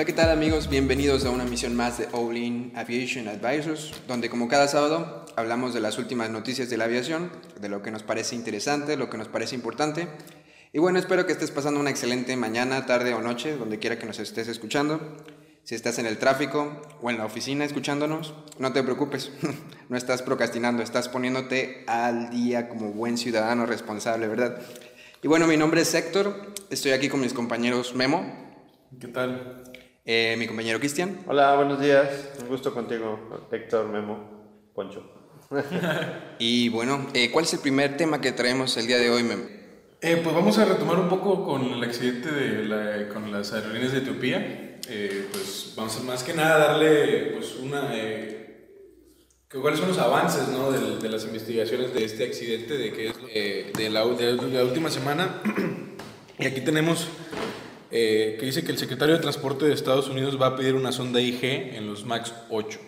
[0.00, 0.70] Hola, ¿qué tal amigos?
[0.70, 5.74] Bienvenidos a una misión más de All In Aviation Advisors, donde como cada sábado hablamos
[5.74, 7.30] de las últimas noticias de la aviación,
[7.60, 10.08] de lo que nos parece interesante, lo que nos parece importante.
[10.72, 14.06] Y bueno, espero que estés pasando una excelente mañana, tarde o noche, donde quiera que
[14.06, 15.18] nos estés escuchando.
[15.64, 19.30] Si estás en el tráfico o en la oficina escuchándonos, no te preocupes,
[19.90, 24.62] no estás procrastinando, estás poniéndote al día como buen ciudadano responsable, ¿verdad?
[25.22, 28.48] Y bueno, mi nombre es Héctor, estoy aquí con mis compañeros Memo.
[28.98, 29.69] ¿Qué tal?
[30.04, 31.20] Eh, mi compañero Cristian.
[31.26, 32.30] Hola, buenos días.
[32.40, 35.04] Un gusto contigo, Héctor, Memo, Poncho.
[36.38, 39.44] y bueno, eh, ¿cuál es el primer tema que traemos el día de hoy, Memo?
[40.00, 43.92] Eh, pues vamos a retomar un poco con el accidente de la, con las aerolíneas
[43.92, 44.78] de Etiopía.
[45.30, 47.92] pues vamos a más que nada darle pues una...
[49.60, 50.70] ¿Cuáles son los avances ¿no?
[50.70, 54.90] de, de, las investigaciones de este accidente de, que es, de, la, de la última
[54.90, 55.42] semana?
[56.38, 57.08] y aquí tenemos
[57.90, 60.92] eh, que dice que el secretario de Transporte de Estados Unidos va a pedir una
[60.92, 62.78] sonda IG en los MAX 8.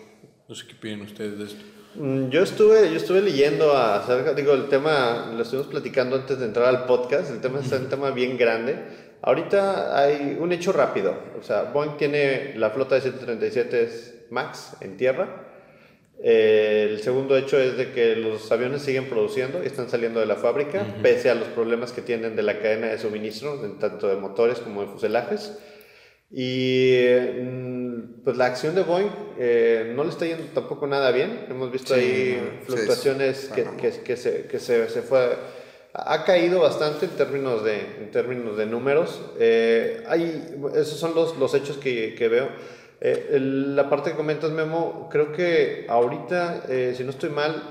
[0.47, 1.63] No sé qué piden ustedes de esto.
[1.95, 6.45] Mm, yo estuve, yo estuve leyendo acerca, digo, el tema, lo estuvimos platicando antes de
[6.45, 8.77] entrar al podcast, el tema es un tema bien grande.
[9.21, 14.97] Ahorita hay un hecho rápido, o sea, Boeing tiene la flota de 737 MAX en
[14.97, 15.52] tierra,
[16.25, 20.25] eh, el segundo hecho es de que los aviones siguen produciendo y están saliendo de
[20.25, 24.15] la fábrica, pese a los problemas que tienen de la cadena de suministro, tanto de
[24.15, 25.59] motores como de fuselajes.
[26.31, 26.97] Y
[27.41, 31.45] mm, pues la acción de Boeing eh, no le está yendo tampoco nada bien.
[31.49, 33.65] Hemos visto ahí fluctuaciones que,
[34.05, 35.35] que, se, que se, se, fue...
[35.93, 39.21] Ha caído bastante en términos de, en términos de números.
[39.39, 42.47] Eh, hay, esos son los, los hechos que, que veo.
[43.05, 47.61] Eh, la parte que comentas, Memo, creo que ahorita, eh, si no estoy mal,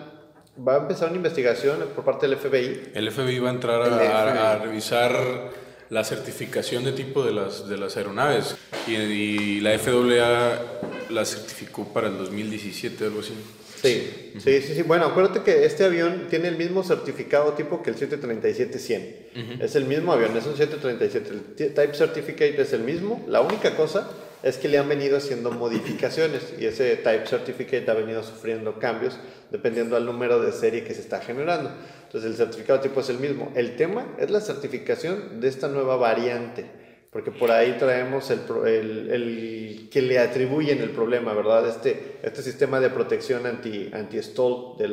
[0.56, 2.90] va a empezar una investigación por parte del FBI.
[2.92, 5.50] El FBI va a entrar a, revisar
[5.88, 8.56] la certificación de tipo de las, de las aeronaves
[8.86, 10.60] y, la FAA
[11.08, 13.32] la certificó para el 2017 algo así.
[13.80, 14.82] Sí, sí, sí, sí.
[14.82, 19.60] Bueno, acuérdate que este avión tiene el mismo certificado tipo que el 737-100.
[19.60, 21.64] Es el mismo avión, es un 737.
[21.64, 23.24] El Type Certificate es el mismo.
[23.28, 24.10] La única cosa
[24.42, 29.18] es que le han venido haciendo modificaciones y ese Type Certificate ha venido sufriendo cambios
[29.50, 31.70] dependiendo al número de serie que se está generando.
[32.04, 33.52] Entonces el certificado tipo es el mismo.
[33.54, 36.66] El tema es la certificación de esta nueva variante,
[37.10, 41.68] porque por ahí traemos el, el, el que le atribuyen el problema, ¿verdad?
[41.68, 44.88] Este, este sistema de protección anti, anti-stall de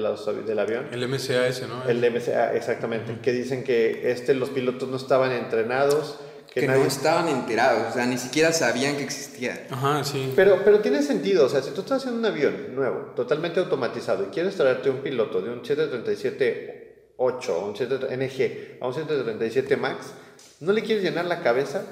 [0.45, 0.87] del avión.
[0.91, 1.89] El MCAS, ¿no?
[1.89, 3.13] El MCA, exactamente.
[3.21, 6.19] Que dicen que este, los pilotos no estaban entrenados
[6.59, 9.67] que, no estaban enterados, o sea, ni siquiera sabían que existía.
[9.69, 10.33] Ajá, sí.
[10.35, 14.23] Pero, pero tiene sentido, o sea, si tú estás haciendo un avión nuevo, totalmente automatizado,
[14.23, 16.89] y quieres traerte un piloto de un 737
[17.19, 20.13] 8 un 7, NG a un 737 MAX,
[20.61, 21.83] no le quieres llenar la cabeza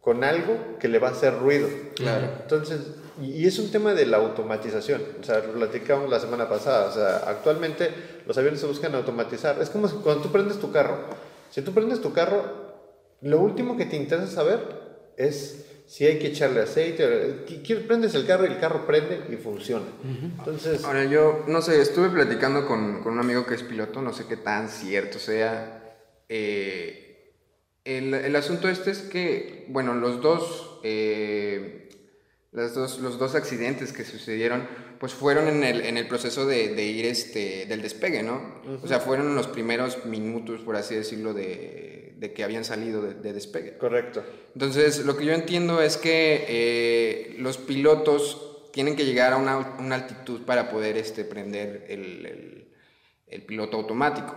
[0.00, 1.66] con algo que le va a hacer ruido.
[1.96, 2.28] Claro.
[2.42, 2.80] Entonces,
[3.22, 5.02] y, es un tema de la automatización.
[5.20, 6.88] O sea, lo platicamos la semana pasada.
[6.88, 7.90] O sea, actualmente
[8.26, 9.60] los aviones se buscan automatizar.
[9.62, 10.98] Es como cuando tú prendes tu carro.
[11.50, 12.63] Si tú prendes tu carro,
[13.24, 14.60] lo último que te interesa saber
[15.16, 17.06] es si hay que echarle aceite.
[17.86, 19.86] Prendes el carro y el carro prende y funciona.
[20.38, 20.84] Entonces.
[20.84, 24.26] Ahora, yo no sé, estuve platicando con, con, un amigo que es piloto, no sé
[24.26, 25.96] qué tan cierto sea.
[26.28, 27.32] Eh,
[27.84, 31.88] el, el, asunto este es que, bueno, los dos, eh,
[32.52, 34.68] los dos, los dos accidentes que sucedieron,
[35.04, 38.40] pues fueron en el, en el proceso de, de, ir este, del despegue, ¿no?
[38.82, 41.94] O sea, fueron en los primeros minutos, por así decirlo, de
[42.24, 43.76] de que habían salido de, despegue.
[43.76, 44.24] Correcto.
[44.54, 49.76] Entonces, lo que yo entiendo es que eh, los pilotos tienen que llegar a una,
[49.78, 52.66] una altitud para poder este, prender el,
[53.26, 54.36] el, piloto automático.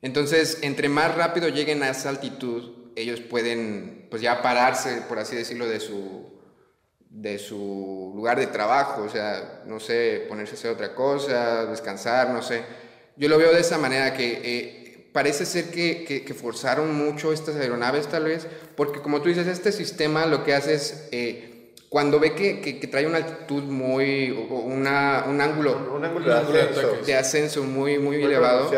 [0.00, 5.36] Entonces, entre más rápido lleguen a esa altitud, ellos pueden pues ya pararse, por así
[5.36, 6.37] decirlo, de su,
[7.10, 12.30] de su lugar de trabajo, o sea, no sé, ponerse a hacer otra cosa, descansar,
[12.30, 12.62] no sé.
[13.16, 17.56] Yo lo veo de esa manera que eh, parece ser que, que, forzaron mucho estas
[17.56, 18.46] aeronaves tal vez,
[18.76, 21.57] porque como tú dices, este sistema lo que hace es, eh,
[21.88, 27.62] cuando ve que, que, trae una altitud muy, una, un ángulo, un ángulo de, ascenso.
[27.64, 28.70] muy, muy, elevado,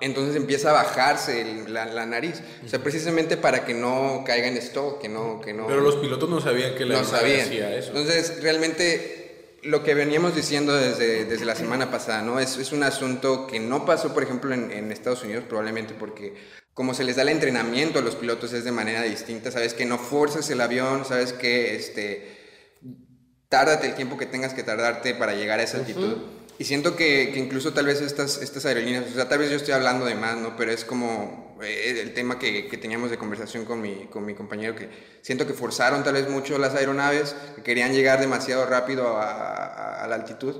[0.00, 4.56] entonces empieza a bajarse la, la, nariz, o sea, precisamente para que no caiga en
[4.58, 5.66] stock, que no, que no...
[5.66, 7.40] Pero los pilotos no sabían que la no sabían.
[7.40, 7.88] hacía eso.
[7.88, 12.38] Entonces, realmente lo que veníamos diciendo desde, desde la semana pasada, ¿no?
[12.38, 16.34] Es, es un asunto que no pasó, por ejemplo, en, en, Estados Unidos, probablemente porque
[16.74, 19.84] como se les da el entrenamiento a los pilotos es de manera distinta, sabes que
[19.84, 22.42] no fuerzas el avión, sabes que este,
[23.48, 26.16] tárdate el tiempo que tengas que tardarte para llegar a esa altitud.
[26.58, 29.56] Y siento que, que, incluso tal vez estas, estas aerolíneas, o sea, tal vez yo
[29.56, 30.56] estoy hablando de más, ¿no?
[30.56, 34.34] Pero es como eh, el tema que, que, teníamos de conversación con mi, con mi
[34.34, 34.88] compañero, que
[35.22, 40.06] siento que forzaron tal vez mucho las aeronaves, que querían llegar demasiado rápido a, a
[40.06, 40.54] la altitud.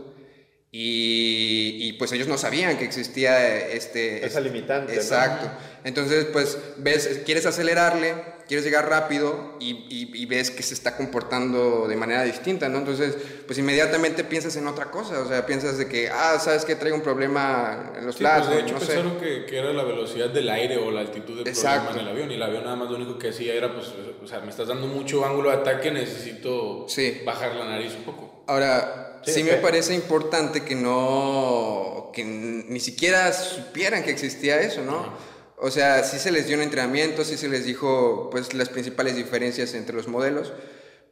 [0.75, 4.25] Y, y, pues ellos no sabían que existía este...
[4.25, 4.95] Esa limitante.
[4.95, 5.51] Exacto.
[5.85, 8.15] Entonces, pues, ves, quieres acelerarle,
[8.49, 12.79] quieres llegar rápido y, y, ves que se está comportando de manera distinta, ¿no?
[12.79, 16.75] Entonces, pues inmediatamente piensas en otra cosa, o sea, piensas de que, ah, sabes que
[16.75, 18.47] traigo un problema en los sí, lados.
[18.47, 21.37] Pues de hecho, no pensaron que, que, era la velocidad del aire o la altitud
[21.37, 21.91] del Exacto.
[21.91, 23.89] problema en el avión, y el avión nada más lo único que hacía era, pues,
[24.23, 27.21] o sea, me estás dando mucho ángulo de ataque, necesito sí.
[27.27, 28.45] bajar la nariz un poco.
[28.47, 34.83] Ahora, Sí, sí me parece importante que no, que ni siquiera supieran que existía eso,
[34.83, 35.13] ¿no?
[35.59, 39.15] O sea, sí se les dio un entrenamiento, sí se les dijo, pues, las principales
[39.15, 40.53] diferencias entre los modelos,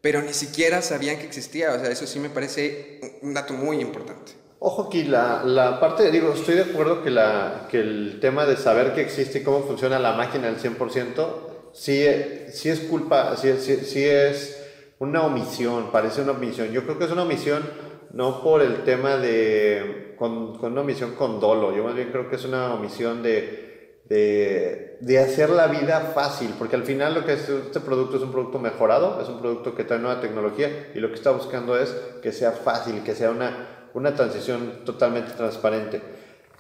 [0.00, 3.80] pero ni siquiera sabían que existía, o sea, eso sí me parece un dato muy
[3.80, 4.32] importante.
[4.58, 8.56] Ojo aquí, la, la parte, digo, estoy de acuerdo que, la, que el tema de
[8.56, 11.26] saber que existe y cómo funciona la máquina al 100%,
[11.72, 12.04] sí,
[12.52, 14.60] sí es culpa, sí, sí, sí es
[14.98, 16.72] una omisión, parece una omisión.
[16.72, 17.62] Yo creo que es una omisión
[18.12, 22.28] no por el tema de, con, con, una omisión con dolo, yo más bien creo
[22.28, 27.24] que es una omisión de, de, de, hacer la vida fácil, porque al final lo
[27.24, 30.90] que es este producto es un producto mejorado, es un producto que trae nueva tecnología
[30.94, 31.90] y lo que está buscando es
[32.22, 36.02] que sea fácil, que sea una, una transición totalmente transparente.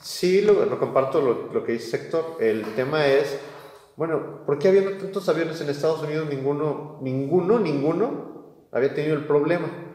[0.00, 3.38] Sí, lo, lo comparto lo, que dice Sector, el tema es,
[3.96, 9.26] bueno, ¿por qué habiendo tantos aviones en Estados Unidos ninguno, ninguno, ninguno había tenido el
[9.26, 9.89] problema?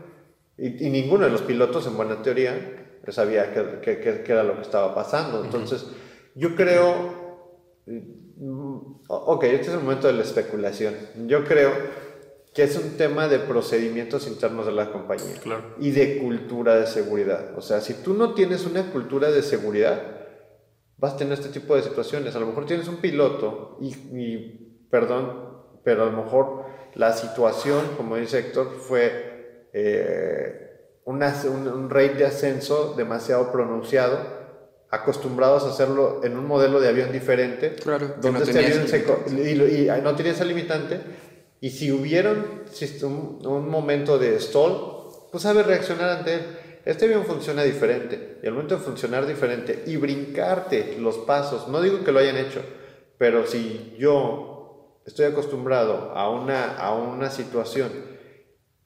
[0.58, 4.96] Y, ninguno de los pilotos, en buena teoría, sabía qué, qué era lo que estaba
[4.96, 5.44] pasando.
[5.44, 5.86] Entonces,
[6.36, 7.44] yo creo,
[7.86, 10.96] mm, ok, este es el momento de la especulación.
[11.28, 11.72] Yo creo
[12.54, 15.76] que es un tema de procedimientos internos de la compañía claro.
[15.78, 17.58] y de cultura de seguridad.
[17.58, 20.02] O sea, si tú no tienes una cultura de seguridad,
[20.98, 22.34] vas a tener este tipo de situaciones.
[22.36, 25.50] A lo mejor tienes un piloto y, y perdón,
[25.84, 26.64] pero a lo mejor
[26.96, 29.35] la situación, como dice Héctor, fue
[29.78, 34.20] eh, un, un, rate de ascenso demasiado pronunciado,
[34.90, 37.76] acostumbrados a hacerlo en un modelo de avión diferente,
[38.22, 39.00] donde no este avión se,
[39.36, 41.02] y, y, no tenía esa limitante,
[41.60, 46.42] y si hubiera un, un, momento de stall, pues sabe reaccionar ante él.
[46.86, 51.82] Este avión funciona diferente, y al momento de funcionar diferente y brincarte los pasos, no
[51.82, 52.62] digo que lo hayan hecho,
[53.18, 58.15] pero si yo estoy acostumbrado a una, a una situación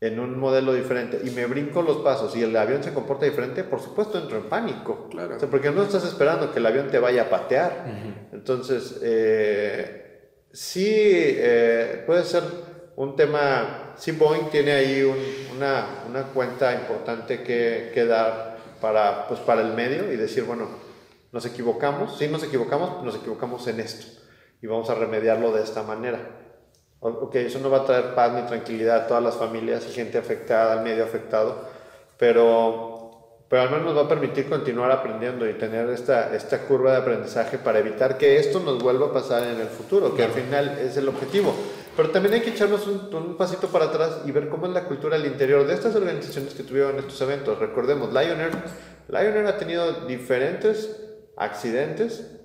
[0.01, 3.63] en un modelo diferente y me brinco los pasos y el avión se comporta diferente,
[3.65, 5.07] por supuesto entro en pánico.
[5.09, 5.35] Claro.
[5.35, 7.85] O sea, porque no estás esperando que el avión te vaya a patear.
[8.31, 12.43] Entonces, eh, sí eh, puede ser
[12.95, 13.93] un tema.
[13.97, 15.03] Sí, Boeing tiene ahí
[15.53, 20.69] una, una, cuenta importante que, que, dar para, pues, para el medio y decir, bueno,
[21.33, 24.19] nos equivocamos, sí nos equivocamos, nos equivocamos en esto
[24.61, 26.19] y vamos a remediarlo de esta manera.
[27.01, 30.17] Ok, eso no va a traer paz ni tranquilidad a todas las familias y gente
[30.17, 31.55] afectada, al medio afectado,
[32.17, 36.91] pero, pero al menos nos va a permitir continuar aprendiendo y tener esta, esta curva
[36.91, 40.31] de aprendizaje para evitar que esto nos vuelva a pasar en el futuro, que al
[40.31, 41.53] final es el objetivo.
[41.95, 44.83] Pero también hay que echarnos un, un, pasito para atrás y ver cómo es la
[44.83, 47.59] cultura al interior de estas organizaciones que tuvieron estos eventos.
[47.59, 48.51] Recordemos, Lion Air,
[49.07, 50.97] Lion Air ha tenido diferentes
[51.37, 52.38] accidentes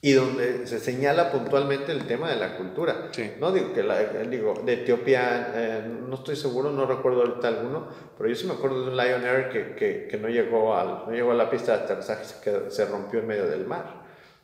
[0.00, 3.10] y donde se señala puntualmente el tema de la cultura.
[3.40, 7.88] No digo que la, digo, de Etiopía, eh, no estoy seguro, no recuerdo ahorita alguno,
[8.16, 11.06] pero yo sí me acuerdo de un Lion Air que, que, que no, llegó al,
[11.06, 14.02] no llegó a la pista de aterrizaje, que se rompió en medio del mar.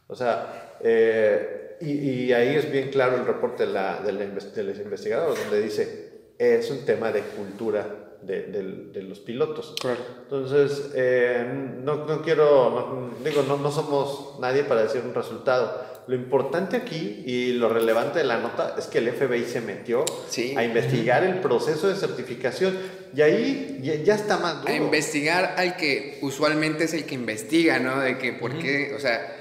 [0.08, 4.24] O sea, eh, y, y, ahí es bien claro el reporte de, la, de, la,
[4.26, 9.74] de los investigadores, donde dice, es un tema de cultura de, de, los pilotos.
[9.80, 10.00] Claro.
[10.22, 11.46] Entonces, eh,
[11.82, 15.94] no, no, quiero, digo, no, no somos nadie para decir un resultado.
[16.06, 20.04] Lo importante aquí y lo relevante de la nota es que el FBI se metió
[20.28, 20.54] sí.
[20.56, 22.76] a investigar el proceso de certificación
[23.14, 24.72] y ahí ya, ya, está más duro.
[24.72, 28.00] A investigar al que usualmente es el que investiga, ¿no?
[28.00, 29.34] De que por qué, o sea,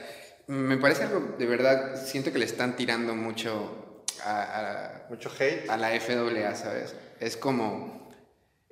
[0.47, 5.69] me parece algo, de verdad, siento que le están tirando mucho a, a mucho hate
[5.69, 6.95] a la FAA, ¿sabes?
[7.19, 7.92] Es como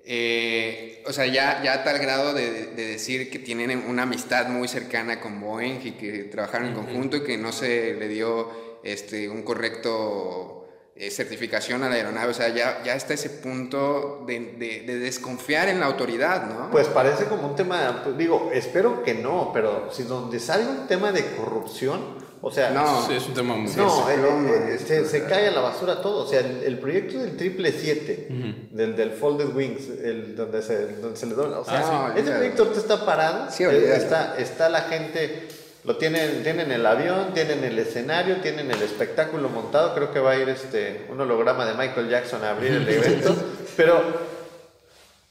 [0.05, 4.47] eh, o sea, ya, ya a tal grado de, de, decir que tienen una amistad
[4.47, 8.79] muy cercana con Boeing y que trabajaron en conjunto y que no se le dio
[8.83, 10.61] este, un correcto
[10.95, 12.31] eh, certificación a la aeronave.
[12.31, 16.69] O sea, ya, ya está ese punto de, de, desconfiar en la autoridad, ¿no?
[16.69, 20.87] Pues parece como un tema, pues, digo, espero que no, pero si donde salga un
[20.87, 25.25] tema de corrupción, o sea, no, es un tema muy No, eh, eh, se, se,
[25.25, 26.25] cae a la basura todo.
[26.25, 28.69] O sea, el, el proyecto del triple 7, uh -huh.
[28.71, 31.59] del, del Folded Wings, el, donde, se, donde se le dobla.
[31.59, 33.51] O sea, ah, sí, este proyecto está parado.
[33.51, 35.49] Sí, está, está la gente
[35.83, 39.93] Lo tienen, tienen el avión, tienen el escenario, tienen el espectáculo montado.
[39.93, 43.35] Creo que va a ir este, un holograma de Michael Jackson a abrir el evento.
[43.77, 44.01] pero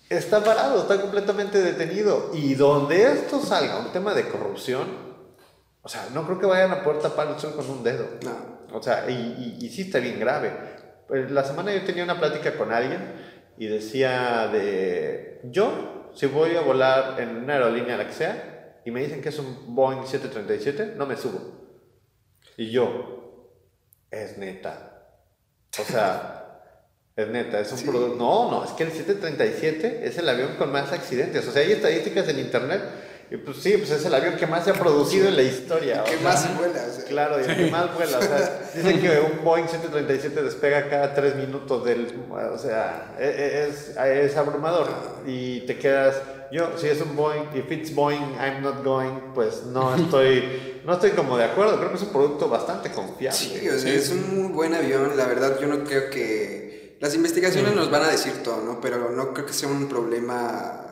[0.09, 2.31] está parado, está completamente detenido.
[2.35, 5.10] Y donde esto salga, un tema de corrupción,
[5.83, 8.07] o sea, no creo que vayan a poder tapar el sol con un dedo.
[8.25, 8.77] No.
[8.77, 10.53] O sea, y, y, y sí está bien grave.
[11.09, 13.01] Pues, la semana yo tenía una plática con alguien
[13.59, 18.91] y decía de, yo, si voy a volar en una aerolínea, la que sea, y
[18.91, 21.61] me dicen que es un Boeing 737, no me subo.
[22.57, 23.51] Y yo,
[24.11, 25.05] es neta.
[25.79, 26.63] O sea,
[27.17, 28.17] es neta, es un producto.
[28.17, 31.47] No, no, es que el 737 es el avión con más accidentes.
[31.47, 32.83] O sea, hay estadísticas en internet.
[33.31, 36.03] Y pues sí, pues es el avión que más se ha producido en la historia.
[36.05, 36.85] ¿Qué más vuela?
[36.89, 37.05] O sea.
[37.05, 38.19] Claro, y el que más vuela.
[38.19, 42.13] O sea, dicen que un Boeing 737 despega cada tres minutos del.
[42.31, 44.89] O sea, e, e, es, es abrumador.
[45.27, 46.17] Y te quedas
[46.53, 50.95] yo, si es un Boeing, if it's Boeing, I'm not going, pues no estoy, no
[50.95, 51.77] estoy como de acuerdo.
[51.77, 53.39] Creo que es un producto bastante confiable.
[53.39, 55.17] Sí, o sea, es un muy buen avión.
[55.17, 56.97] La verdad, yo no creo que.
[56.99, 58.81] Las investigaciones nos van a decir todo, ¿no?
[58.81, 60.90] Pero no creo que sea un problema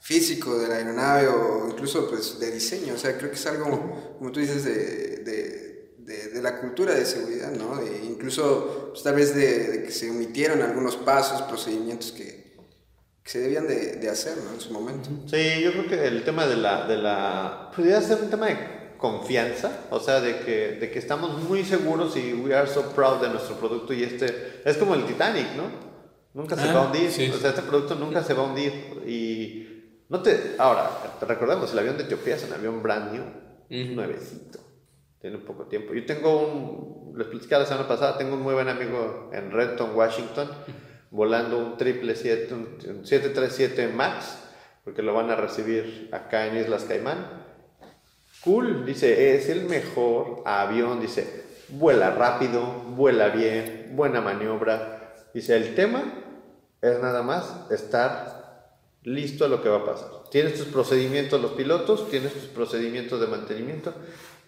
[0.00, 2.94] físico de la aeronave o incluso pues de diseño.
[2.94, 6.94] O sea, creo que es algo, como tú dices, de, de, de, de la cultura
[6.94, 7.76] de seguridad, ¿no?
[7.76, 12.56] De, incluso pues, tal vez de, que se omitieron algunos pasos, procedimientos que,
[13.22, 14.54] que se debían de, de hacer ¿no?
[14.54, 15.10] en su momento.
[15.26, 16.86] Sí, yo creo que el tema de la...
[16.88, 21.42] De la podría ser un tema de confianza, o sea, de que, de que estamos
[21.44, 24.62] muy seguros y we are so proud de nuestro producto y este...
[24.64, 25.64] Es como el Titanic, ¿no?
[26.32, 27.28] Nunca se Ah, va a hundir, sí.
[27.28, 28.72] o sea, este producto nunca se va a hundir
[29.06, 29.66] y...
[30.10, 30.56] No te...
[30.58, 30.90] Ahora,
[31.20, 34.58] recordemos, el avión de Etiopía es un avión brand new, nuevecito,
[35.20, 35.94] tiene poco tiempo.
[35.94, 37.16] Yo tengo un...
[37.16, 40.48] Les platicé la semana pasada, tengo un muy buen amigo en Renton, Washington,
[41.10, 44.38] volando un 777, un, un 737 MAX,
[44.84, 47.44] porque lo van a recibir acá en Islas Caimán.
[48.42, 52.62] Cool, dice, es el mejor avión, dice, vuela rápido,
[52.96, 55.14] vuela bien, buena maniobra.
[55.32, 56.02] Dice, el tema
[56.80, 58.39] es nada más estar
[59.02, 60.08] listo a lo que va a pasar.
[60.30, 63.94] Tienes tus procedimientos los pilotos, tienes tus procedimientos de mantenimiento,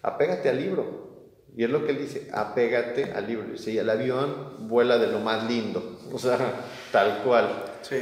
[0.01, 1.11] apégate al libro.
[1.55, 3.47] Y es lo que él dice, apégate al libro.
[3.51, 5.99] Dice, y el avión vuela de lo más lindo.
[6.13, 6.37] O sea,
[6.91, 7.63] tal cual.
[7.81, 7.97] Sí.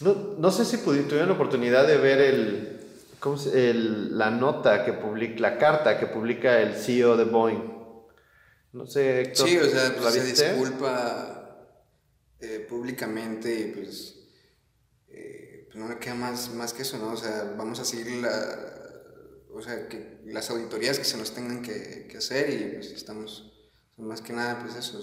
[0.00, 2.78] No, no sé si tuvieron la oportunidad de ver el,
[3.18, 7.72] ¿cómo se- el- la nota que publica, la carta que publica el CEO de Boeing.
[8.72, 11.66] No sé, Héctor, Sí, o sea, ¿la pues, se disculpa
[12.40, 14.17] eh, públicamente y pues
[15.78, 17.12] no le queda más, más que eso, ¿no?
[17.12, 18.30] O sea, vamos a seguir la,
[19.52, 23.52] o sea, que las auditorías que se nos tengan que, que hacer y pues estamos,
[23.96, 25.00] más que nada, pues eso.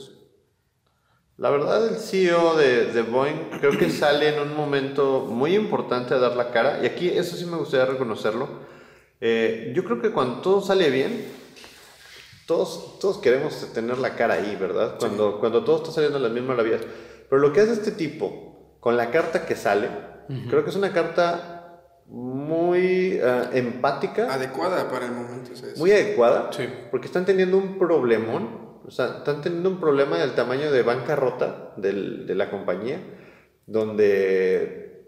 [1.37, 6.13] La verdad, el CEO de, de Boeing creo que sale en un momento muy importante
[6.13, 6.79] a dar la cara.
[6.81, 8.47] Y aquí eso sí me gustaría reconocerlo.
[9.19, 11.25] Eh, yo creo que cuando todo sale bien,
[12.45, 14.97] todos, todos queremos tener la cara ahí, ¿verdad?
[14.99, 16.81] Cuando, cuando todo está saliendo a las mismas maravillas.
[17.29, 19.89] Pero lo que hace este tipo con la carta que sale,
[20.49, 21.51] creo que es una carta
[22.07, 26.67] muy eh, empática, Adecuada para el momento, o sea, es- muy adecuada, Sí.
[26.91, 31.73] porque están teniendo un problemón, o sea, están teniendo un problema del tamaño de bancarrota
[31.77, 32.99] del, de la compañía,
[33.65, 35.03] donde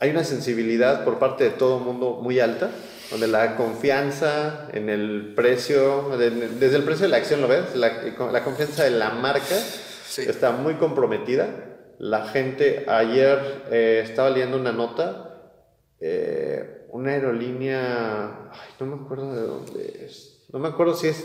[0.00, 2.70] hay una sensibilidad por parte de todo el mundo muy alta,
[3.10, 7.74] donde la confianza en el precio, de- desde el precio de la acción, ¿lo ves?
[7.76, 7.92] La,
[8.32, 9.54] la confianza de la marca
[10.06, 10.22] Sí.
[10.26, 11.73] está muy comprometida.
[11.98, 15.52] La gente, ayer eh, estaba leyendo una nota,
[16.00, 21.24] eh, una aerolínea, ay, no me acuerdo de dónde es, no me acuerdo si es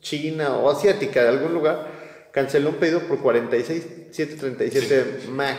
[0.00, 1.88] China o asiática, de algún lugar,
[2.32, 5.58] canceló un pedido por 46 737 MAX.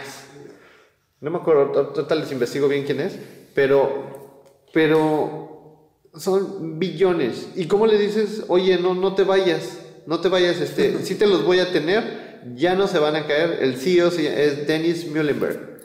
[1.20, 3.16] No me acuerdo, to- total les investigo bien quién es,
[3.54, 7.50] pero, pero son billones.
[7.56, 11.28] ¿Y cómo le dices, oye, no, no te vayas, no te vayas, este, sí te
[11.28, 12.21] los voy a tener,
[12.56, 13.60] ya no se van a caer?
[13.62, 15.80] El CEO es Dennis Muhlenberg.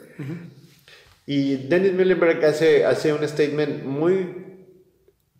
[1.25, 4.63] Y Dennis Muhlenberg hace, hace un statement muy,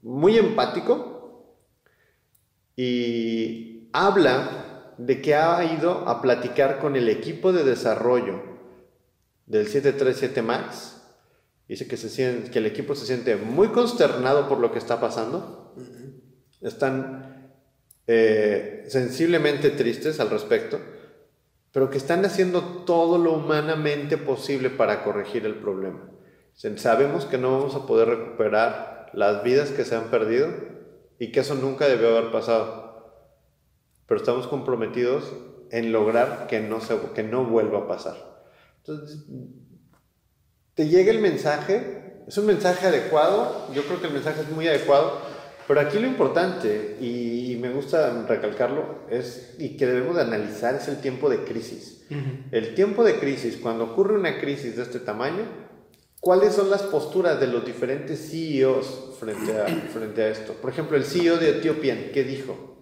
[0.01, 1.55] muy empático
[2.75, 8.41] y habla de que ha ido a platicar con el equipo de desarrollo
[9.45, 10.97] del 737 MAX.
[11.67, 14.99] Dice que, se siente, que el equipo se siente muy consternado por lo que está
[15.01, 15.73] pasando.
[16.61, 17.51] Están
[18.07, 20.79] eh, sensiblemente tristes al respecto,
[21.71, 26.09] pero que están haciendo todo lo humanamente posible para corregir el problema.
[26.53, 30.49] Sabemos que no vamos a poder recuperar las vidas que se han perdido
[31.19, 33.13] y que eso nunca debió haber pasado,
[34.07, 35.33] pero estamos comprometidos
[35.71, 38.15] en lograr que no, se, que no vuelva a pasar.
[38.79, 39.25] Entonces,
[40.73, 44.67] te llega el mensaje, es un mensaje adecuado, yo creo que el mensaje es muy
[44.67, 45.19] adecuado,
[45.67, 50.87] Pero aquí lo importante, y, me gusta recalcarlo, es, y que debemos de analizar, es
[50.87, 52.05] el tiempo de crisis.
[52.51, 55.43] El tiempo de crisis, cuando ocurre una crisis de este tamaño,
[56.21, 60.53] ¿cuáles son las posturas de los diferentes CEOs frente a, frente a esto?
[60.53, 62.77] Por ejemplo, el CEO de Ethiopian, ¿qué dijo?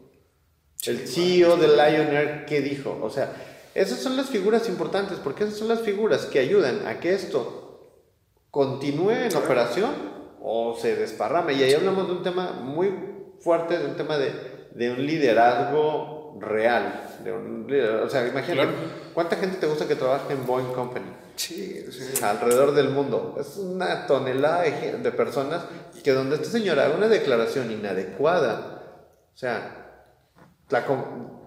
[0.86, 3.00] El CEO de Lion Air, ¿qué dijo?
[3.01, 3.34] O sea,
[3.74, 8.12] esas son las figuras importantes, porque esas son las figuras que ayudan a que esto
[8.51, 10.14] continúe en operación
[10.48, 11.54] o se desparrame.
[11.54, 12.94] Y ahí hablamos de un tema muy
[13.40, 14.32] fuerte, de un tema de,
[14.75, 17.02] de un liderazgo real.
[17.24, 17.68] De un,
[18.04, 18.72] o sea, imagínate,
[19.16, 21.12] ¿cuánta gente te gusta que trabaje en Boeing Company?
[21.36, 21.84] Sí,
[22.22, 23.36] alrededor del mundo.
[23.40, 25.64] Es una tonelada de personas
[26.04, 28.84] que donde esta señora haga una declaración inadecuada,
[29.34, 30.04] o sea,
[30.70, 30.86] la,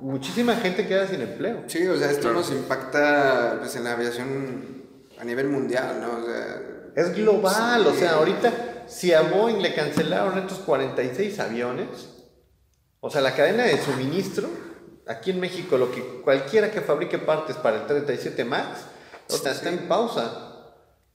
[0.00, 1.62] muchísima gente queda sin empleo.
[1.68, 4.82] Sí, o sea, esto nos impacta pues, en la aviación
[5.20, 6.18] a nivel mundial, ¿no?
[6.96, 11.88] es global, o sea, ahorita si a Boeing le cancelaron estos 46 aviones,
[13.00, 14.48] o sea, la cadena de suministro,
[15.06, 18.80] aquí en México, lo que cualquiera que fabrique partes para el 37 MAX,
[19.28, 20.74] o sea, está en pausa.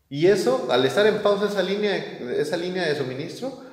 [0.09, 3.63] Y eso, al estar en pausa esa línea, esa línea de suministro,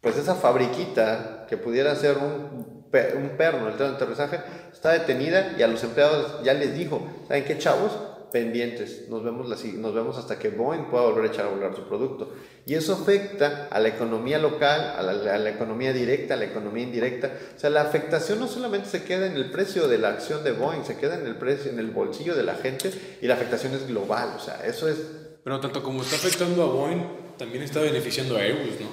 [0.00, 4.40] pues esa fabriquita que pudiera ser un un perno, el tren de aterrizaje,
[4.72, 7.92] está detenida y a los empleados ya les dijo, ¿saben qué chavos?
[8.32, 11.82] Pendientes, nos vemos, nos vemos hasta que Boeing pueda volver a echar a volar su
[11.88, 12.32] producto.
[12.64, 17.32] Y eso afecta a la economía local, a la, economía directa, a la economía indirecta.
[17.56, 20.52] O sea, la afectación no solamente se queda en el precio de la acción de
[20.52, 23.74] Boeing, se queda en el precio, en el bolsillo de la gente y la afectación
[23.74, 24.34] es global.
[24.36, 24.98] O sea, eso es...
[25.42, 27.02] Pero tanto como está afectando a Boeing,
[27.36, 28.88] también está beneficiando a Airbus, ¿no?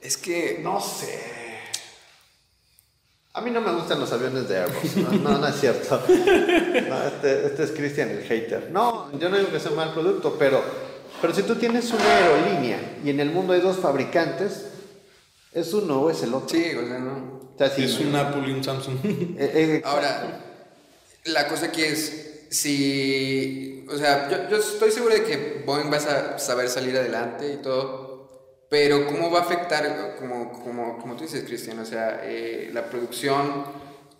[0.00, 0.60] Es que...
[0.62, 1.35] No sé.
[3.36, 4.96] A mí no me gustan los aviones de Airbus.
[4.96, 6.02] No, no, es cierto.
[6.08, 8.70] este, este, es Christian el hater.
[8.70, 10.62] No, yo no digo que sea un mal producto, pero,
[11.20, 14.68] pero si tú tienes una aerolínea y en el mundo hay dos fabricantes,
[15.52, 16.48] ¿es uno o es el otro?
[16.48, 17.52] Sí, o sea, no.
[17.60, 19.04] es un Apple y un Samsung.
[19.04, 20.40] Eh, eh, Ahora,
[21.26, 25.98] la cosa aquí es, si, o sea, yo, yo estoy seguro de que Boeing va
[25.98, 28.15] a saber salir adelante y todo,
[28.68, 32.86] pero ¿cómo va a afectar, como, como, como tú dices, Cristian, o sea, eh, la
[32.86, 33.64] producción,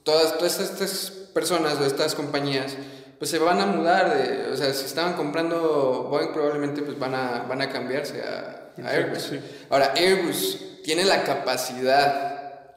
[0.04, 2.76] todas, todas estas personas o estas compañías,
[3.18, 7.14] pues se van a mudar, de, o sea, si estaban comprando Boeing probablemente pues van
[7.14, 9.32] a, van a cambiarse a, Airbus.
[9.70, 12.76] Ahora, Airbus tiene la capacidad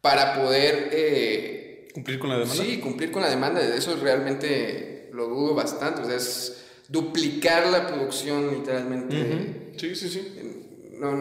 [0.00, 0.88] para poder...
[0.92, 2.62] Eh, ¿Cumplir con la demanda?
[2.62, 7.88] Sí, cumplir con la demanda, eso realmente lo dudo bastante, o sea, es duplicar la
[7.88, 9.72] producción literalmente.
[9.76, 10.41] Sí, sí, sí
[11.02, 11.16] no,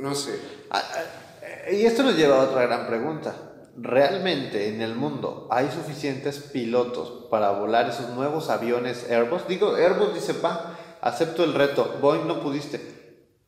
[0.00, 0.40] no sé.
[0.70, 3.34] Ah, ah, y esto nos lleva a otra gran pregunta.
[3.76, 9.46] ¿Realmente en el mundo hay suficientes pilotos para volar esos nuevos aviones Airbus?
[9.46, 12.80] Digo, Airbus dice, pa, acepto el reto, Boeing no pudiste,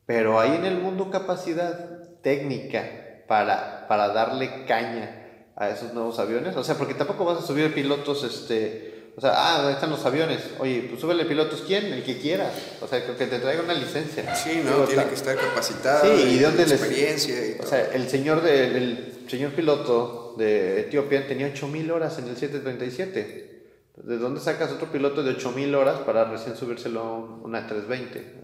[0.05, 6.55] pero hay en el mundo capacidad técnica para, para darle caña a esos nuevos aviones.
[6.55, 10.05] O sea, porque tampoco vas a subir pilotos, este, o sea, ah, ahí están los
[10.05, 10.39] aviones.
[10.59, 11.85] Oye, pues súbele pilotos, ¿quién?
[11.85, 12.51] El que quiera.
[12.81, 14.33] O sea, que te traiga una licencia.
[14.35, 14.85] Sí, ¿no?
[14.85, 16.05] Tiene que estar capacitado.
[16.05, 17.35] Sí, y de dónde experiencia.
[17.59, 22.37] o sea, el señor, de, el señor piloto de Etiopía tenía 8000 horas en el
[22.37, 23.51] 737.
[23.97, 28.39] ¿De dónde sacas otro piloto de 8000 horas para recién subírselo una 320?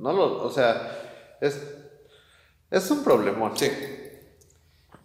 [0.00, 1.60] No lo, o sea, es,
[2.70, 3.56] es un problemón.
[3.56, 3.70] Sí.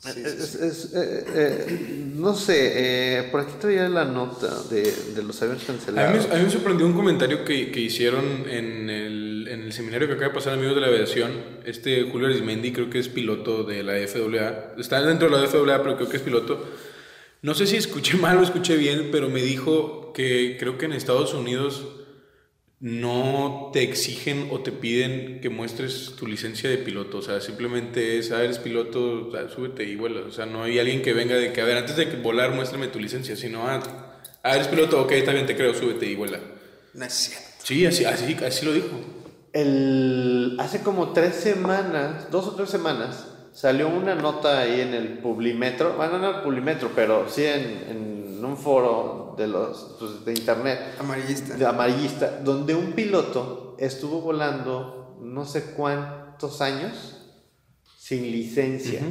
[0.06, 4.84] Es, eh, eh, no sé, eh, por aquí traía la nota de,
[5.14, 6.26] de los aviones cancelados.
[6.32, 10.14] A mí, me sorprendió un comentario que, que hicieron en el, en el, seminario que
[10.14, 11.32] acaba de pasar Amigos de la Aviación.
[11.66, 14.80] Este Julio Arismendi creo que es piloto de la FAA.
[14.80, 16.66] Está dentro de la FAA, pero creo que es piloto.
[17.42, 20.94] No sé si escuché mal o escuché bien, pero me dijo que creo que en
[20.94, 21.86] Estados Unidos
[22.80, 27.18] no te exigen o te piden que muestres tu licencia de piloto.
[27.18, 30.22] O sea, simplemente es, ah, eres piloto, súbete y vuela.
[30.22, 32.88] O sea, no hay alguien que venga de que, a ver, antes de volar, muéstrame
[32.88, 33.82] tu licencia, sino, ah,
[34.44, 36.40] ah, eres piloto, ok, está bien, te creo, súbete y vuela.
[36.94, 37.48] No es cierto.
[37.64, 39.00] Sí, así, así, así lo dijo.
[39.52, 45.18] El, hace como tres semanas, dos o tres semanas, salió una nota ahí en el
[45.18, 50.26] Publimetro, bueno, no en el Publimetro, pero sí en, en un foro de los pues,
[50.26, 50.80] de internet.
[51.00, 51.56] Amarillista.
[51.56, 57.42] De amarillista donde un piloto estuvo volando no sé cuántos años
[57.98, 59.02] sin licencia.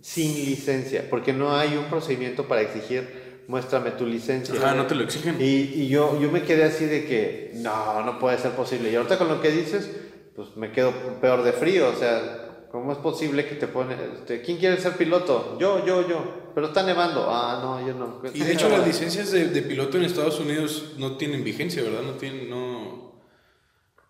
[0.00, 4.94] Sin licencia porque no hay un procedimiento para exigir muéstrame tu licencia ah no te
[4.94, 5.36] lo exigen.
[5.40, 8.96] Y, y yo yo me quedé así de que no no puede ser posible y
[8.96, 9.90] ahorita con lo que dices
[10.34, 12.41] pues me quedo peor de frío o sea
[12.72, 15.58] ¿Cómo es posible que te pone, este, ¿quién quiere ser piloto?
[15.60, 16.42] Yo, yo, yo.
[16.54, 17.26] Pero está nevando.
[17.28, 18.22] Ah, no, yo no.
[18.32, 22.00] Y de hecho las licencias de, piloto en Estados Unidos no tienen vigencia, ¿verdad?
[22.00, 23.12] No tienen, no...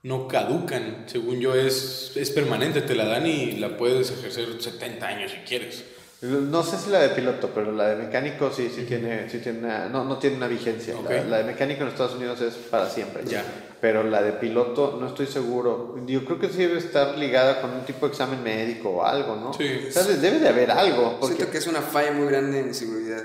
[0.05, 1.07] no caducan.
[1.07, 5.39] Según yo, es, es permanente, te la dan y la puedes ejercer 70 años si
[5.39, 5.85] quieres.
[6.21, 9.59] No sé si la de piloto, pero la de mecánico sí, sí tiene, sí tiene
[9.59, 10.95] una, no, no tiene una vigencia.
[11.03, 13.25] La, la de mecánico en Estados Unidos es para siempre.
[13.27, 13.45] Ya.
[13.83, 15.97] Pero la de piloto no estoy seguro.
[16.07, 19.35] Yo creo que sí debe estar ligada con un tipo de examen médico o algo,
[19.35, 19.53] ¿no?
[19.53, 19.67] Sí.
[19.89, 21.17] O sea, debe de haber algo.
[21.19, 23.25] Porque, Siento que es una falla muy grande en seguridad.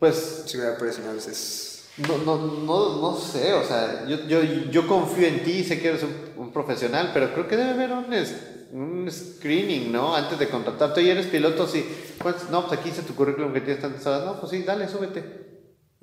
[0.00, 1.84] pues, Seguridad operacional a veces.
[1.98, 5.88] no, no, no, no sé, o sea, yo, yo, yo confío en ti, sé que
[5.90, 8.34] eres un, un profesional, pero creo que debe haber un, es-
[8.72, 10.16] un screening, ¿no?
[10.16, 11.00] Antes de contratarte.
[11.00, 11.86] Oye, eres piloto, sí.
[12.20, 12.50] ¿Cuántos?
[12.50, 14.24] No, pues aquí dice tu currículum que tienes tantas horas.
[14.26, 15.45] No, pues sí, dale, súbete.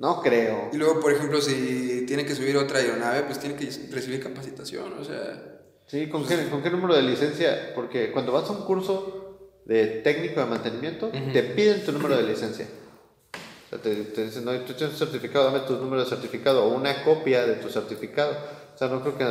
[0.04, 0.70] No creo.
[0.74, 4.92] Y luego, por ejemplo, si tiene que subir otra aeronave, pues tiene que recibir capacitación,
[5.00, 5.62] o sea...
[5.88, 7.72] Sí, ¿con qué, ¿con qué número de licencia?
[7.74, 12.24] Porque cuando vas a un curso de técnico de mantenimiento, te piden tu número de
[12.24, 12.68] licencia.
[13.34, 16.66] O sea, te, te dicen, no, tú tienes un certificado, dame tu número de certificado
[16.66, 18.36] o una copia de tu certificado.
[18.76, 19.24] O sea, no creo que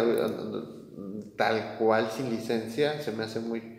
[1.36, 3.78] tal cual sin licencia se me hace muy,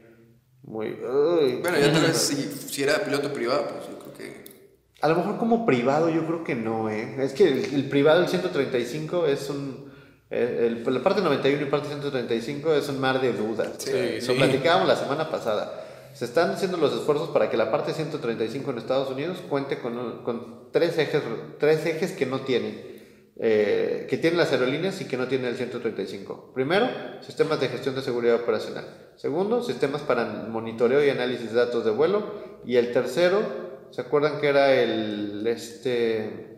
[0.62, 0.89] muy...
[0.89, 1.56] uy.
[1.60, 4.42] Bueno, ya tal vez si, si era piloto privado, pues yo creo que...
[5.04, 7.16] A lo mejor como privado yo creo que no, ¿eh?
[7.20, 9.92] Es que el, el privado, el 135, es un...
[10.32, 13.70] eh, el- la parte 91 y parte 135 es un mar de dudas.
[13.80, 14.28] Sí, sí.
[14.28, 15.80] Lo platicábamos la semana pasada.
[16.13, 20.24] Se están haciendo los esfuerzos para que la parte 135 en Estados Unidos cuente con,
[20.24, 21.22] con tres, ejes,
[21.60, 22.94] tres ejes que no tienen.
[23.36, 26.52] eh, que tienen las aerolíneas y que no tienen el 135.
[26.54, 26.88] Primero,
[27.22, 28.86] sistemas de gestión de seguridad operacional.
[29.18, 32.24] Segundo, sistemas para monitoreo y análisis de datos de vuelo.
[32.63, 33.42] Y el tercero,
[33.93, 36.53] ¿se acuerdan que era el este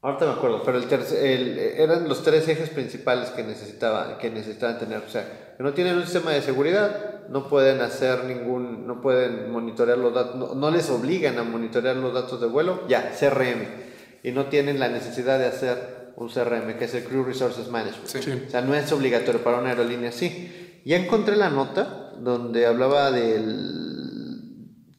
[0.00, 4.98] Ahorita me acuerdo, pero el eran los tres ejes principales que necesitaban, que necesitaban tener.
[4.98, 9.50] O sea, que no tienen un sistema de seguridad, no pueden hacer ningún, no pueden
[9.50, 13.88] monitorear los datos, no, no les obligan a monitorear los datos de vuelo, ya, CRM.
[14.22, 18.06] Y no tienen la necesidad de hacer un CRM, que es el Crew Resources Management.
[18.06, 18.44] Sí.
[18.46, 20.80] O sea, no es obligatorio para una aerolínea, sí.
[20.84, 23.88] Ya encontré la nota donde hablaba del...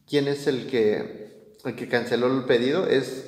[0.08, 1.19] ¿Quién es el que,
[1.66, 2.88] el que canceló el pedido?
[2.88, 3.26] Es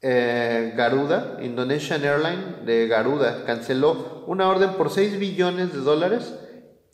[0.00, 6.34] eh, Garuda, Indonesian Airlines de Garuda, canceló una orden por 6 billones de dólares,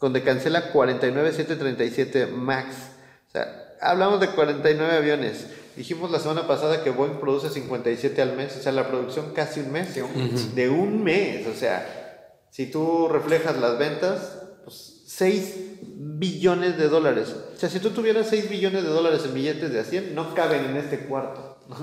[0.01, 2.75] donde cancela 49737 MAX.
[3.29, 5.47] O sea, hablamos de 49 aviones.
[5.77, 9.61] Dijimos la semana pasada que Boeing produce 57 al mes, o sea, la producción casi
[9.61, 9.95] un mes.
[9.95, 15.64] De un De un mes, o sea, si tú reflejas las ventas, pues 6
[16.25, 17.35] billones de dólares.
[17.55, 20.35] O sea, si tú tuvieras 6 billones de dólares en billetes de a 100, no
[20.35, 21.59] caben en este cuarto.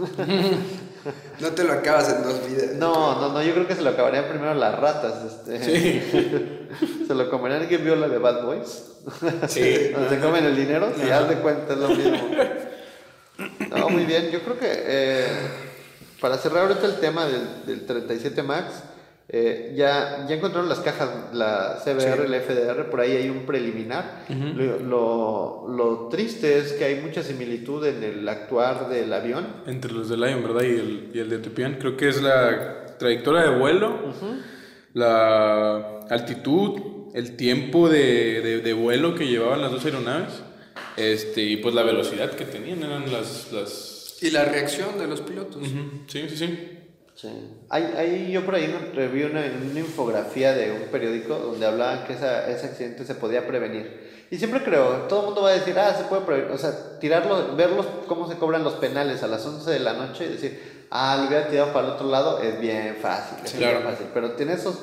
[1.40, 2.76] No te lo acabas en dos vidas.
[2.76, 5.48] No, no, no, yo creo que se lo acabarían primero las ratas.
[5.48, 6.30] Este.
[7.08, 8.84] se lo comerían alguien vio la de Bad Boys.
[9.48, 9.90] Sí.
[9.96, 12.20] Donde se comen el dinero, si haz de cuenta es lo mismo.
[13.72, 15.28] No, muy bien, yo creo que eh,
[16.20, 18.84] para cerrar ahorita el tema del, del 37 Max,
[19.30, 24.26] eh, ya, ya encontraron las cajas, la CBR, la FDR, por ahí hay un preliminar.
[24.30, 29.48] lo, lo, lo triste es que hay mucha similitud en el actuar del avión.
[29.68, 30.64] Entre los de Lion, ¿verdad?
[30.64, 31.76] Y el, y el de Ethiopian.
[31.76, 34.14] Creo que es la trayectoria de vuelo,
[34.94, 40.44] la altitud, el tiempo de, de, de vuelo que llevaban las dos aeronaves.
[40.98, 43.52] Este, y pues la velocidad que tenían eran las...
[43.52, 44.18] las...
[44.22, 45.64] Y la reacción de los pilotos.
[46.08, 46.71] Sí, sí, sí.
[47.22, 47.30] Sí.
[47.70, 48.66] Hay, hay, yo por ahí
[49.14, 53.46] vi una, una infografía de un periódico donde hablaban que esa, ese accidente se podía
[53.46, 54.26] prevenir.
[54.32, 56.52] Y siempre creo, todo el mundo va a decir, ah, se puede prevenir.
[56.52, 60.26] O sea, tirarlo, verlos cómo se cobran los penales a las 11 de la noche
[60.26, 63.38] y decir, ah, lo hubiera tirado para el otro lado, es bien fácil.
[63.44, 63.86] Es Sí, bien claro.
[63.88, 64.08] fácil.
[64.16, 64.80] Pero tienes esos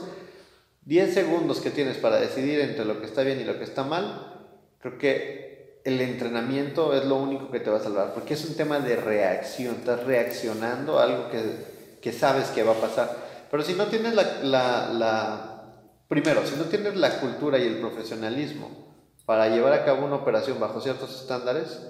[0.85, 3.83] 10 segundos que tienes para decidir entre lo que está bien y lo que está
[3.83, 4.46] mal,
[4.81, 8.55] creo que el entrenamiento es lo único que te va a salvar, porque es un
[8.55, 13.16] tema de reacción, estás reaccionando a algo que, que sabes que va a pasar.
[13.50, 15.72] Pero si no tienes la, la, la-
[16.08, 18.87] primero, si no tienes la cultura y el profesionalismo
[19.26, 21.80] para llevar a cabo una operación bajo ciertos estándares,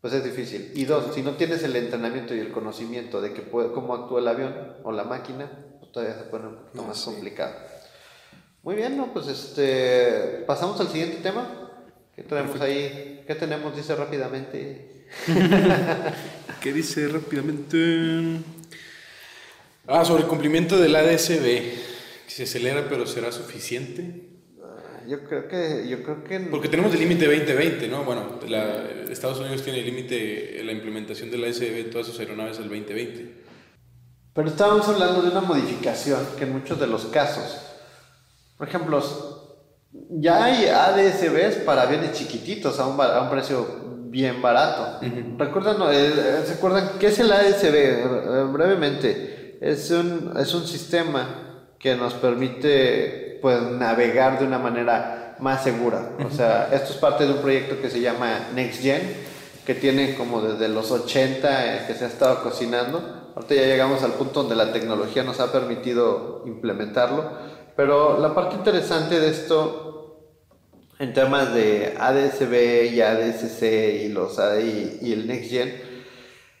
[0.00, 0.72] pues es difícil.
[0.74, 4.20] Y dos, si no tienes el entrenamiento y el conocimiento de que puede, cómo actúa
[4.20, 7.04] el avión o la máquina, pues todavía se pone un poquito No, más sí.
[7.06, 7.52] complicado.
[8.62, 9.12] Muy bien, ¿no?
[9.12, 11.48] Pues este, pasamos al siguiente tema.
[12.14, 13.24] ¿Qué traemos ahí?
[13.26, 13.74] ¿Qué tenemos?
[13.76, 15.06] Dice rápidamente.
[16.60, 18.40] ¿Qué dice rápidamente?
[19.88, 21.42] Ah, sobre el cumplimiento del ADSB.
[22.26, 24.28] Que se acelera, pero será suficiente.
[24.62, 28.04] Ah, Yo creo que, yo creo que Porque tenemos el límite 2020, ¿no?
[28.04, 32.58] Bueno, la- Estados Unidos tiene el límite, la implementación del ASB de todas sus aeronaves
[32.58, 33.34] al 2020.
[34.34, 37.56] Pero estábamos hablando de una modificación que en muchos de los casos,
[38.58, 39.02] por ejemplo,
[40.10, 43.66] ya hay ADSBs para aviones chiquititos a un, a un precio
[44.10, 45.00] bien barato.
[45.38, 45.90] ¿Recuerdan, no?
[45.90, 47.74] Eh, eh, ¿Se acuerdan qué es el ADSB?
[47.74, 55.36] Eh, brevemente, es un, es un sistema que nos permite pues, navegar de una manera
[55.40, 56.12] más segura.
[56.24, 59.02] O sea, esto es parte de un proyecto que se llama Next Gen,
[59.64, 63.32] que tiene como desde los 80 eh, que se ha estado cocinando.
[63.34, 67.30] Ahorita ya llegamos al punto donde la tecnología nos ha permitido implementarlo,
[67.76, 69.84] pero la parte interesante de esto
[70.98, 73.62] en temas de ADSB y ADSC
[74.04, 75.88] y los ADI y el Next Gen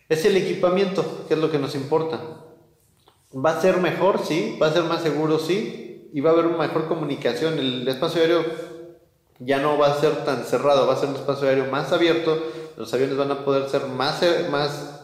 [0.08, 2.20] es el equipamiento, que es lo que nos importa.
[3.34, 6.46] Va a ser mejor, sí, va a ser más seguro, sí, y va a haber
[6.46, 7.58] una mejor comunicación.
[7.58, 8.44] El espacio aéreo
[9.38, 12.42] ya no va a ser tan cerrado, va a ser un espacio aéreo más abierto,
[12.76, 15.00] los aviones van a poder ser más, más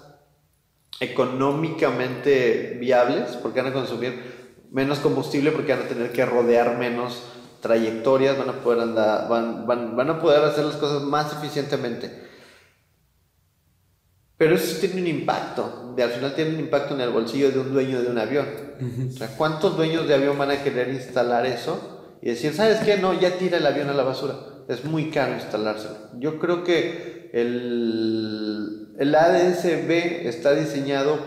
[1.01, 7.23] económicamente viables, porque van a consumir menos combustible, porque van a tener que rodear menos
[7.61, 12.24] trayectorias, van a poder andar, van, van, van a poder hacer las cosas más eficientemente.
[14.37, 17.61] Pero eso tiene un impacto, de, al final tiene un impacto en el bolsillo de
[17.61, 18.47] un dueño de un avión.
[19.09, 22.97] O sea, ¿cuántos dueños de avión van a querer instalar eso y decir, ¿sabes qué?
[22.97, 24.35] No, ya tira el avión a la basura.
[24.68, 25.94] Es muy caro instalárselo.
[26.18, 31.18] Yo creo que el, el ADSB está diseñado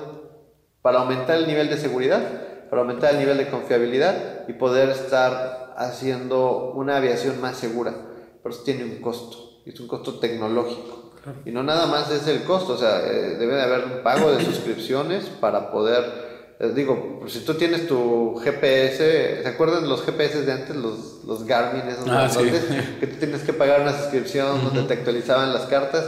[0.81, 2.21] para aumentar el nivel de seguridad,
[2.69, 7.93] para aumentar el nivel de confiabilidad y poder estar haciendo una aviación más segura.
[8.41, 11.06] Pero eso tiene un costo, es un costo tecnológico.
[11.45, 14.31] Y no nada más es el costo, o sea, eh, debe de haber un pago
[14.31, 20.03] de suscripciones para poder, les digo, pues, si tú tienes tu GPS, ¿se acuerdan los
[20.03, 22.29] GPS de antes, los, los Garmin, esos ah,
[22.99, 26.05] que tú tienes que pagar una suscripción donde te actualizaban las cartas?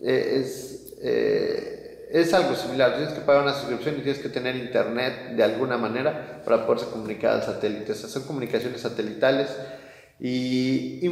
[0.00, 4.56] Eh, es, eh, es algo similar, tienes que pagar una suscripción y tienes que tener
[4.56, 9.48] internet de alguna manera para poderse comunicar al satélite, o sea, son comunicaciones satelitales
[10.18, 11.06] y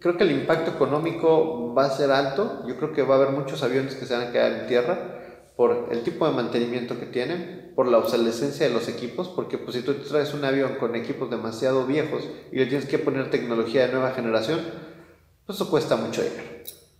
[0.00, 2.64] creo que el impacto económico va a ser alto.
[2.66, 5.18] Yo creo que va a haber muchos aviones que se van a quedar en tierra
[5.56, 9.76] por el tipo de mantenimiento que tienen, por la obsolescencia de los equipos, porque pues
[9.76, 13.86] si tú traes un avión con equipos demasiado viejos y le tienes que poner tecnología
[13.86, 14.60] de nueva generación,
[15.44, 16.44] pues eso cuesta mucho dinero.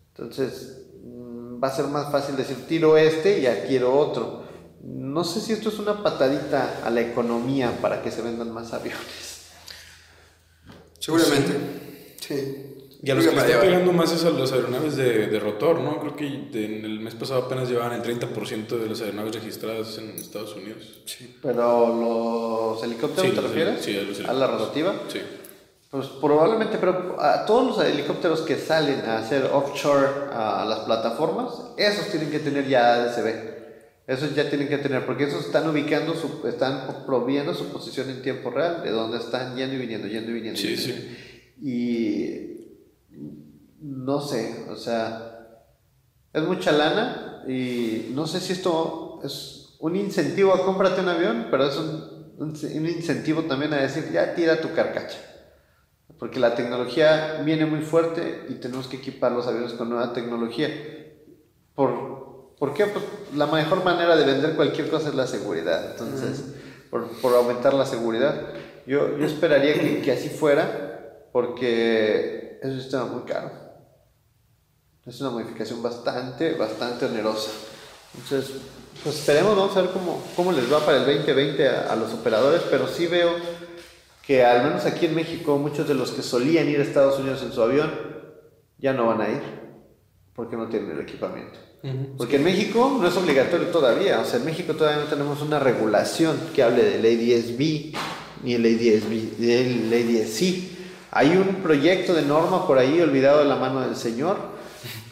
[0.09, 4.43] Entonces mm, va a ser más fácil decir tiro este y adquiero otro.
[4.83, 8.73] No sé si esto es una patadita a la economía para que se vendan más
[8.73, 9.47] aviones.
[10.99, 12.17] Seguramente.
[12.21, 12.68] Sí.
[13.01, 15.81] Y a los que, le está pegando más es a las aeronaves de, de rotor,
[15.81, 16.01] ¿no?
[16.01, 20.11] Creo que en el mes pasado apenas llevaban el 30% de las aeronaves registradas en
[20.11, 21.01] Estados Unidos.
[21.05, 21.37] Sí.
[21.41, 23.85] ¿Pero los helicópteros te refieres?
[23.85, 24.31] Sí, a los helicópteros.
[24.31, 24.95] ¿A la rotativa?
[25.09, 25.21] Sí.
[25.91, 31.53] Pues probablemente, pero a todos los helicópteros que salen a hacer offshore a las plataformas,
[31.79, 33.57] esos tienen que tener ya ADSB.
[34.07, 38.23] Esos ya tienen que tener, porque esos están ubicando, su, están proviendo su posición en
[38.23, 40.59] tiempo real, de dónde están yendo y viniendo, yendo y viniendo.
[40.59, 41.17] Sí, sí.
[41.63, 42.38] Y
[44.09, 45.67] no sé, o sea,
[46.33, 51.49] es mucha lana y no sé si esto es un incentivo a cómprate un avión,
[51.51, 55.19] pero es un, un, incentivo también a decir, ya tira tu carcacha.
[56.19, 60.71] Porque la tecnología viene muy fuerte y tenemos que equipar los aviones con nueva tecnología.
[61.75, 62.87] ¿Por, ¿por qué?
[62.87, 63.05] Pues
[63.37, 65.91] la mejor manera de vender cualquier cosa es la seguridad.
[65.91, 66.55] Entonces,
[66.89, 68.55] por, por, aumentar la seguridad,
[68.87, 73.68] yo, yo esperaría que, que así fuera, porque es un sistema muy caro.
[75.09, 77.51] Es una modificación bastante, bastante onerosa.
[78.15, 78.57] Entonces,
[79.03, 82.61] pues esperemos, vamos a ver cómo, cómo les va para el 2020 a, los operadores,
[82.71, 83.31] pero sí veo
[84.27, 87.43] que al menos aquí en México muchos de los que solían ir a Estados Unidos
[87.43, 87.91] en su avión
[88.77, 89.41] ya no van a ir
[90.35, 91.59] porque no tienen el equipamiento.
[92.19, 95.59] Porque en México no es obligatorio todavía, o sea, en México todavía no tenemos una
[95.59, 97.93] regulación que hable del ADS-B
[98.43, 100.77] ni el ADS-B, del ADS-C.
[101.13, 104.58] Hay un proyecto de norma por ahí olvidado de la mano del Señor,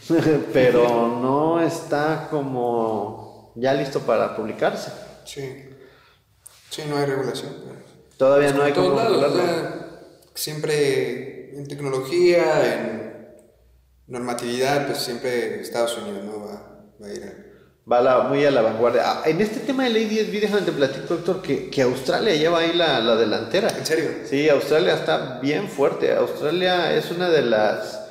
[0.53, 4.92] pero no está como ya listo para publicarse.
[5.25, 5.71] Sí,
[6.71, 7.53] sí, no hay regulación.
[8.16, 8.99] Todavía no hay como
[10.35, 13.29] siempre en tecnología, en
[14.07, 17.47] normatividad, pues siempre Estados Unidos no va, a ir
[17.90, 19.03] va muy a la vanguardia.
[19.05, 22.61] Ah, en este tema de Lady SB, déjame te platico, Héctor, que, que Australia lleva
[22.61, 23.69] ahí la, la, delantera.
[23.69, 24.11] ¿En serio?
[24.29, 26.14] Sí, Australia está bien fuerte.
[26.14, 28.06] Australia es una de las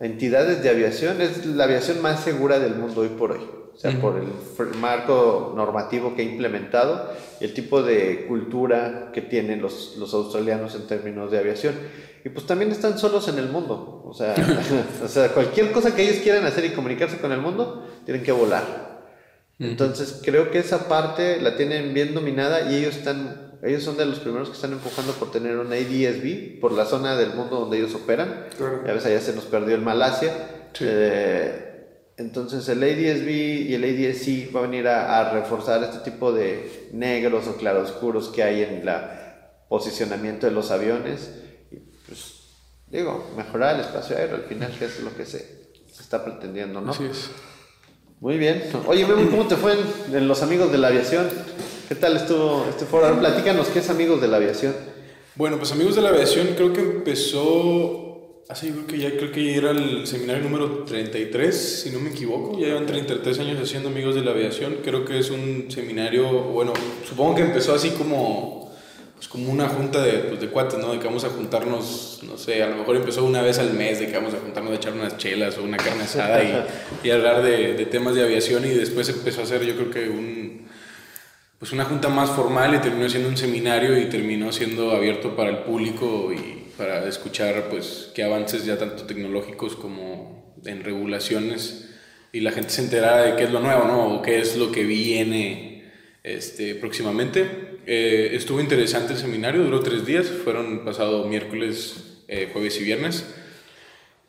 [0.00, 3.40] entidades de aviación, es la aviación más segura del mundo hoy por hoy.
[3.74, 9.20] O sea, por el marco normativo que ha implementado y el tipo de cultura que
[9.20, 11.74] tienen los, los australianos en términos de aviación.
[12.24, 14.02] Y pues también están solos en el mundo.
[14.06, 14.34] O sea,
[15.04, 18.30] o sea, cualquier cosa que ellos quieran hacer y comunicarse con el mundo, tienen que
[18.30, 18.94] volar.
[19.58, 24.04] Entonces creo que esa parte la tienen bien dominada y ellos están ellos son de
[24.04, 27.78] los primeros que están empujando por tener un ADSB por la zona del mundo donde
[27.78, 28.46] ellos operan.
[28.60, 30.68] a veces allá se nos perdió el Malasia.
[30.80, 36.90] Eh, entonces el ADSB y el ADSC va a venir a, reforzar este tipo de
[36.92, 39.20] negros o claroscuros que hay en la
[39.68, 41.30] posicionamiento de los aviones
[41.72, 42.34] y pues
[42.88, 46.92] digo, mejorar el espacio aéreo al final que es lo que se, está pretendiendo, ¿no?
[46.92, 47.30] Así es.
[48.20, 48.62] Muy bien.
[48.86, 51.28] Oye, ¿cómo te fue en, en los amigos de la aviación?
[51.88, 53.06] ¿Qué tal estuvo este foro?
[53.06, 54.74] Ahora platícanos qué es amigos de la aviación.
[55.34, 59.30] Bueno, pues amigos de la aviación, creo que empezó hace, yo creo que ya creo
[59.30, 62.58] que era el seminario número 33, si no me equivoco.
[62.58, 64.78] Ya llevan 33 años haciendo amigos de la aviación.
[64.82, 66.72] Creo que es un seminario, bueno,
[67.06, 68.64] supongo que empezó así como
[69.14, 70.92] pues como una junta de, pues, de cuates, ¿no?
[70.92, 74.00] De que vamos a juntarnos, no sé, a lo mejor empezó una vez al mes,
[74.00, 77.10] de que vamos a juntarnos a echar unas chelas o una carne asada y, y
[77.10, 80.64] hablar de, temas de aviación y después empezó a ser yo creo que un,
[81.64, 85.48] pues una junta más formal y terminó siendo un seminario y terminó siendo abierto para
[85.48, 91.88] el público y para escuchar pues qué avances ya tanto tecnológicos como en regulaciones
[92.32, 94.14] y la gente se enterara de qué es lo nuevo, ¿no?
[94.14, 95.90] O qué es lo que viene
[96.22, 97.78] este, próximamente.
[97.86, 103.24] Eh, estuvo interesante el seminario, duró tres días, fueron pasado miércoles, eh, jueves y viernes.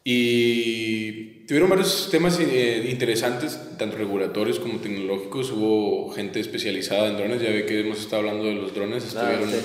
[0.07, 5.51] Y tuvieron varios temas eh, interesantes, tanto regulatorios como tecnológicos.
[5.51, 9.49] Hubo gente especializada en drones, ya ve que hemos estado hablando de los drones, estuvieron
[9.49, 9.57] sí.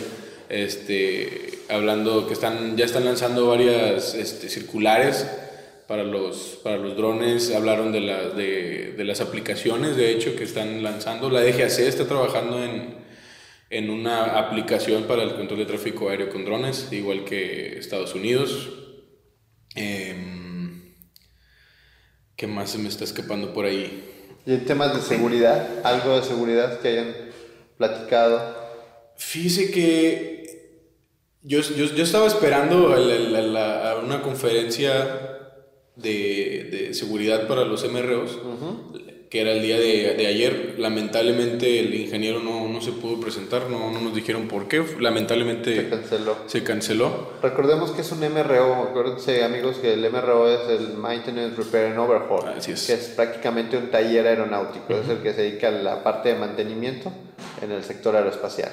[0.49, 5.27] este, hablando que están, ya están lanzando varias este, circulares
[5.87, 10.45] para los, para los drones, hablaron de, la, de, de las aplicaciones, de hecho, que
[10.45, 11.29] están lanzando.
[11.29, 12.95] La DGAC está trabajando en,
[13.69, 18.71] en una aplicación para el control de tráfico aéreo con drones, igual que Estados Unidos.
[19.75, 20.30] Em,
[22.41, 24.03] ¿Qué más se me está escapando por ahí?
[24.47, 27.15] Y en temas de seguridad, algo de seguridad que hayan
[27.77, 28.57] platicado.
[29.19, 30.79] Fíjese que
[31.43, 35.29] yo, yo, yo estaba esperando a, la- la- la- a una conferencia
[35.97, 38.39] de, de seguridad para los MROs,
[39.31, 40.75] que era el día de, de ayer.
[40.79, 44.85] Lamentablemente el ingeniero no, no se pudo presentar, no, no nos dijeron por qué.
[44.99, 46.37] Lamentablemente Se canceló.
[46.47, 47.31] se canceló.
[47.41, 51.99] Recordemos que es un MRO, acuérdense amigos que el MRO es el Maintenance, Repair and
[52.01, 52.87] Overhaul, Así es.
[52.89, 56.35] que es prácticamente un taller aeronáutico, es el que se dedica a la parte de
[56.35, 57.13] mantenimiento
[57.63, 58.73] en el sector aeroespacial.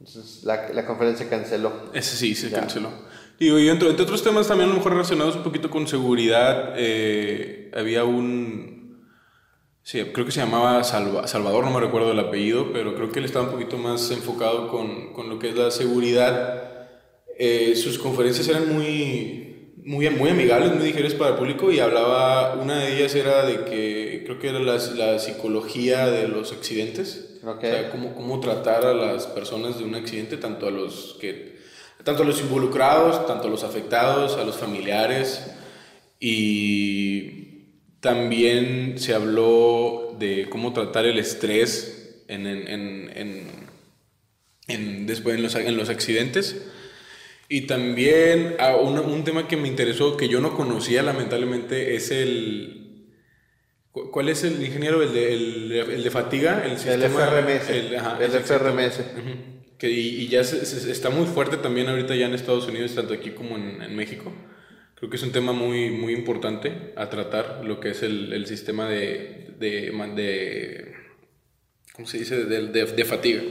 [0.00, 1.72] Entonces la, la conferencia canceló.
[1.94, 2.58] Ese sí, se Ya.
[2.60, 2.90] canceló.
[3.38, 6.74] Digo, y entre, entre otros temas también a lo mejor relacionados un poquito con seguridad,
[6.76, 8.73] eh, había un...
[9.86, 13.18] Sí, creo que se llamaba Salva- Salvador, no me recuerdo el apellido, pero creo que
[13.18, 16.88] él estaba un poquito más enfocado con, con lo que es la seguridad.
[17.38, 22.54] Eh, sus conferencias eran muy, muy, muy amigables, muy digeribles para el público y hablaba,
[22.54, 27.40] una de ellas era de que creo que era la, la psicología de los accidentes.
[27.44, 27.58] Ok.
[27.58, 31.52] O sea, cómo, cómo tratar a las personas de un accidente, tanto a los que
[32.04, 35.54] tanto a los involucrados, tanto a los afectados, a los familiares
[36.20, 37.43] y
[38.04, 43.48] también se habló de cómo tratar el estrés en, en, en,
[44.68, 46.66] en- después en los, en los accidentes.
[47.48, 52.10] Y también ah, un, un tema que me interesó, que yo no conocía lamentablemente, es
[52.10, 53.06] el...
[53.90, 55.02] cu- ¿Cuál es el ingeniero?
[55.02, 57.10] El de, el, el de fatiga, el El.
[57.10, 57.70] FRMS.
[57.70, 58.30] El, ajá, el.
[58.32, 59.00] FRMS.
[59.78, 62.94] Que, y, y ya se- se- está muy fuerte también ahorita ya en Estados Unidos,
[62.94, 64.30] tanto aquí como en, en México.
[64.96, 68.46] Creo que es un tema muy, muy importante a tratar, lo que es el, el
[68.46, 70.94] sistema de, de, de-
[71.94, 72.44] ¿Cómo se dice?
[72.44, 73.42] De, de, de fatiga.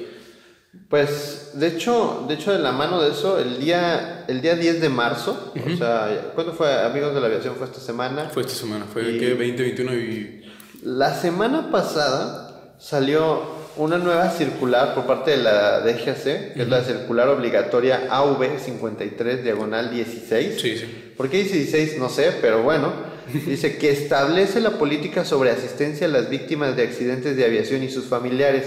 [0.89, 4.81] Pues, de hecho, de hecho, de la mano de eso, el día, el día 10
[4.81, 7.55] de marzo, o sea, ¿cuándo fue, amigos de la aviación?
[7.55, 8.29] Fue esta semana.
[8.29, 10.39] Fue esta semana, fue Y- que 20, 21 y...
[10.81, 16.83] La semana pasada salió una nueva circular por parte de la DGAC, que es la
[16.83, 20.61] circular obligatoria AV53 diagonal 16.
[20.61, 21.13] Sí, sí.
[21.17, 21.97] ¿Por qué dice 16?
[21.99, 23.13] No sé, pero bueno.
[23.45, 27.89] Dice que establece la política sobre asistencia a las víctimas de accidentes de aviación y
[27.89, 28.65] sus familiares.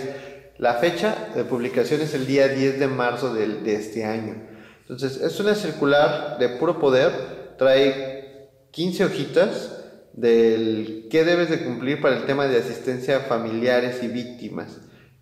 [0.58, 4.34] La fecha de publicación es el día 10 de marzo del- de, este año.
[4.80, 7.10] Entonces, es una circular de puro poder.
[7.58, 9.72] Trae 15 hojitas
[10.14, 14.78] del qué debes de cumplir para el tema de asistencia a familiares y víctimas.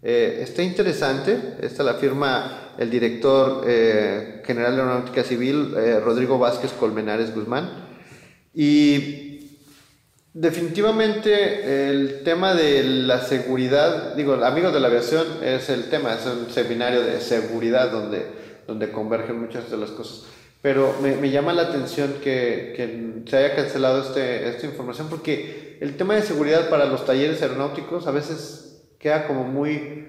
[0.07, 6.39] Eh, está interesante, esta la firma el director eh, general de Aeronáutica Civil, eh, Rodrigo
[6.39, 7.89] Vázquez Colmenares Guzmán.
[8.53, 9.49] Y
[10.35, 16.27] definitivamente el tema de la seguridad, digo, amigos de la aviación es el tema, es
[16.27, 18.27] un seminario de seguridad donde,
[18.67, 20.27] donde convergen muchas de las cosas.
[20.61, 25.79] Pero me, me llama la atención que, que se haya cancelado este, esta información porque
[25.81, 28.74] el tema de seguridad para los talleres aeronáuticos a veces
[29.05, 30.09] queda como muy,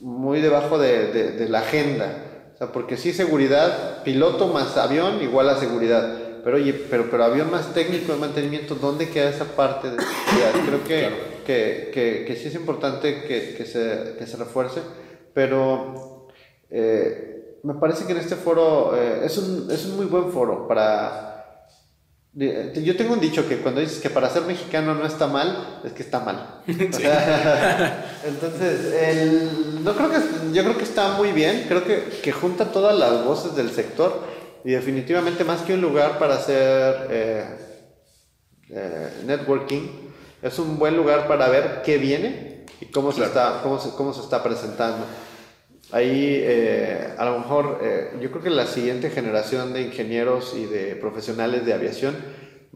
[0.00, 2.22] muy debajo de, de- de la agenda.
[2.54, 6.16] O sea, porque sí, seguridad, piloto más avión igual a seguridad.
[6.44, 10.52] Pero oye, pero, pero avión más técnico de mantenimiento, ¿dónde queda esa parte de seguridad?
[10.66, 11.16] Creo que, Claro.
[11.44, 14.80] que, que, que sí es importante que, que, se, que se refuerce,
[15.34, 16.28] pero
[16.70, 20.68] eh, me parece que en este foro eh, es, un, es un muy buen foro
[20.68, 21.35] para...
[22.36, 25.80] de- Yo tengo un dicho que cuando dices que para ser mexicano no está mal,
[25.84, 26.60] es que está mal.
[26.68, 30.18] O sea, entonces, el- no creo que,
[30.52, 34.22] yo creo que está muy bien, creo que, que junta todas las voces del sector
[34.64, 37.44] y definitivamente más que un lugar para hacer eh,
[38.70, 39.88] eh, networking,
[40.42, 44.12] es un buen lugar para ver qué viene y cómo, se, está, cómo, se, cómo
[44.12, 45.04] se está presentando.
[45.92, 50.66] Ahí, eh, a lo mejor, eh, yo creo que la siguiente generación de ingenieros y
[50.66, 52.16] de profesionales de aviación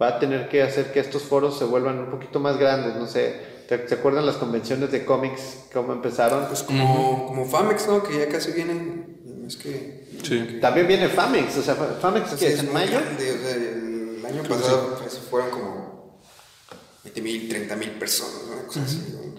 [0.00, 2.94] va a tener que hacer que estos foros se vuelvan un poquito más grandes.
[2.94, 3.34] No sé,
[3.68, 6.46] ¿te, te acuerdan las convenciones de cómics, cómo empezaron?
[6.46, 8.02] Pues como, como Famex, ¿no?
[8.02, 9.44] Que ya casi vienen.
[9.46, 10.08] Es que.
[10.22, 10.58] Sí.
[10.60, 12.92] También viene Famex, o sea, Famex Así que es es en muy mayo.
[12.92, 16.20] grande, o sea, el año pasado pues, fueron como
[17.04, 18.82] 20 mil, 30 mil personas, ¿no?
[18.82, 19.29] Así, ¿no?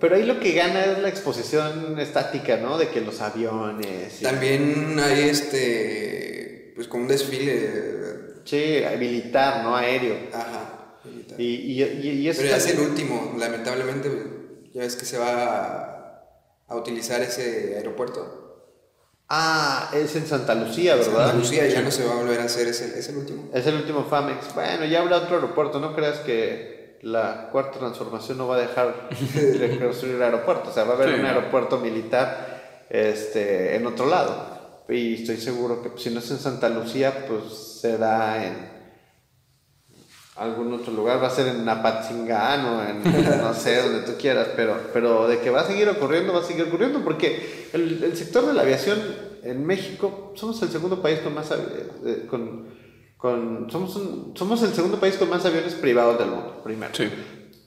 [0.00, 2.76] Pero ahí lo que gana es la exposición estática, ¿no?
[2.78, 4.20] De que los aviones.
[4.20, 6.72] y- También hay este.
[6.74, 7.70] Pues como un desfile.
[8.44, 9.74] Sí, militar, ¿no?
[9.76, 10.16] Aéreo.
[10.32, 10.98] Ajá.
[11.04, 11.40] militar.
[11.40, 14.10] Y, y, eso Pero ya es el último, lamentablemente.
[14.72, 16.22] Ya ves que se va a,
[16.68, 18.42] a utilizar ese aeropuerto.
[19.28, 21.12] Ah, es en Santa Lucía, ¿verdad?
[21.12, 23.50] Santa Lucía ya no se va a volver a hacer, es el, es el último.
[23.52, 24.54] Es el último Famex.
[24.54, 25.80] Bueno, ya habrá otro aeropuerto.
[25.80, 30.70] No creas que la cuarta transformación no va a dejar de construir el aeropuerto.
[30.70, 34.84] O sea, va a haber Sí, un aeropuerto militar este, en otro lado.
[34.88, 38.76] Y estoy seguro que pues, si no es en Santa Lucía, pues será en
[40.36, 41.22] algún otro lugar.
[41.22, 43.02] Va a ser en Apatzingán o en
[43.42, 44.48] no sé, donde tú quieras.
[44.54, 47.00] Pero, pero de que va a seguir ocurriendo, va a seguir ocurriendo.
[47.02, 49.00] Porque el, el sector de la aviación
[49.42, 52.66] en México somos el segundo país con más avi- eh, con,
[53.16, 57.08] con somos un- somos el segundo país con más aviones privados del mundo primero Sí.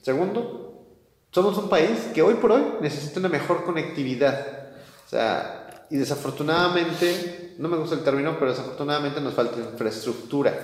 [0.02, 0.86] segundo
[1.32, 4.68] somos un país que hoy por hoy necesita una mejor conectividad
[5.06, 10.54] o sea y desafortunadamente no me gusta el término pero desafortunadamente nos falta infraestructura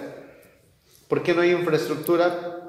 [1.09, 2.63] ¿por qué no hay infraestructura?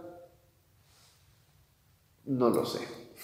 [2.25, 2.79] no lo sé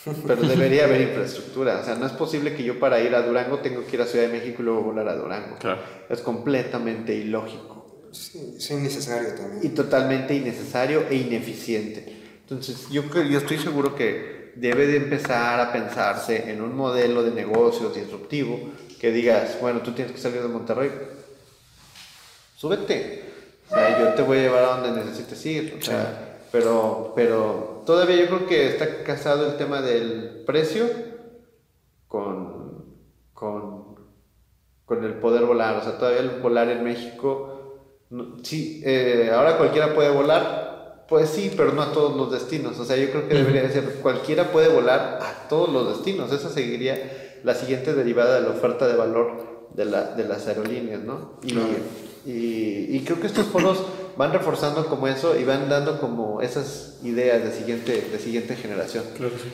[0.27, 1.79] pero debería haber infraestructura.
[1.79, 4.05] O sea, no es posible que yo para ir a Durango tengo que ir a
[4.07, 5.55] Ciudad de México y luego volar a Durango.
[5.59, 5.79] Claro.
[6.09, 7.82] Es completamente ilógico
[8.13, 9.75] Sí, es innecesario y también.
[9.75, 12.21] totalmente innecesario e ineficiente.
[12.41, 17.31] Entonces, yo, yo estoy seguro que debe de empezar a pensarse en un modelo de
[17.31, 18.59] negocios disruptivo
[18.99, 20.91] que digas, bueno, tú tienes que salir de Monterrey,
[22.55, 23.23] súbete.
[23.69, 25.77] O sea, yo te voy a llevar a donde necesites ir.
[25.79, 30.87] O sea, pero, pero todavía yo creo que está casado el tema del precio
[32.07, 32.85] con,
[33.33, 33.95] con,
[34.85, 35.77] con el poder volar.
[35.77, 37.52] O sea, todavía el volar en México,
[38.09, 40.71] no- sí, eh, ahora cualquiera puede volar.
[41.09, 42.79] Pues sí, pero no a todos los destinos.
[42.79, 46.31] O sea, yo creo que debería ser cualquiera puede volar a todos los destinos.
[46.31, 51.01] Esa seguiría la siguiente derivada de la oferta de valor de, la, de las aerolíneas,
[51.01, 51.33] ¿no?
[51.43, 53.83] Y, y, y creo que estos foros
[54.15, 59.03] van reforzando como eso y van dando como esas ideas de siguiente, de siguiente generación.
[59.17, 59.49] Claro, sí.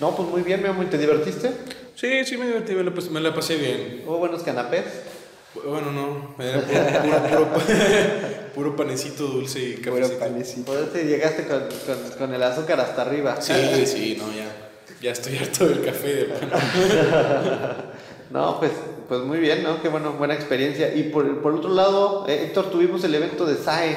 [0.00, 1.50] No, pues muy bien, mi amor, ¿te divertiste?
[1.96, 4.02] Sí, sí, me divertí, me la, me la pasé bien.
[4.06, 4.84] Hubo buenos canapés.
[5.54, 7.66] Bueno, no, era puro, puro, puro,
[8.54, 10.64] puro panecito dulce y cafecito.
[10.72, 13.40] Por eso llegaste con, con, con el azúcar hasta arriba.
[13.40, 14.46] Sí, sí, no, ya.
[15.00, 16.50] Ya estoy harto del café de pan.
[18.30, 18.72] No, pues,
[19.08, 19.80] pues muy bien, ¿no?
[19.80, 20.92] Qué bueno, buena experiencia.
[20.92, 23.96] Y por, por otro lado, eh, Héctor, tuvimos el evento de SAE.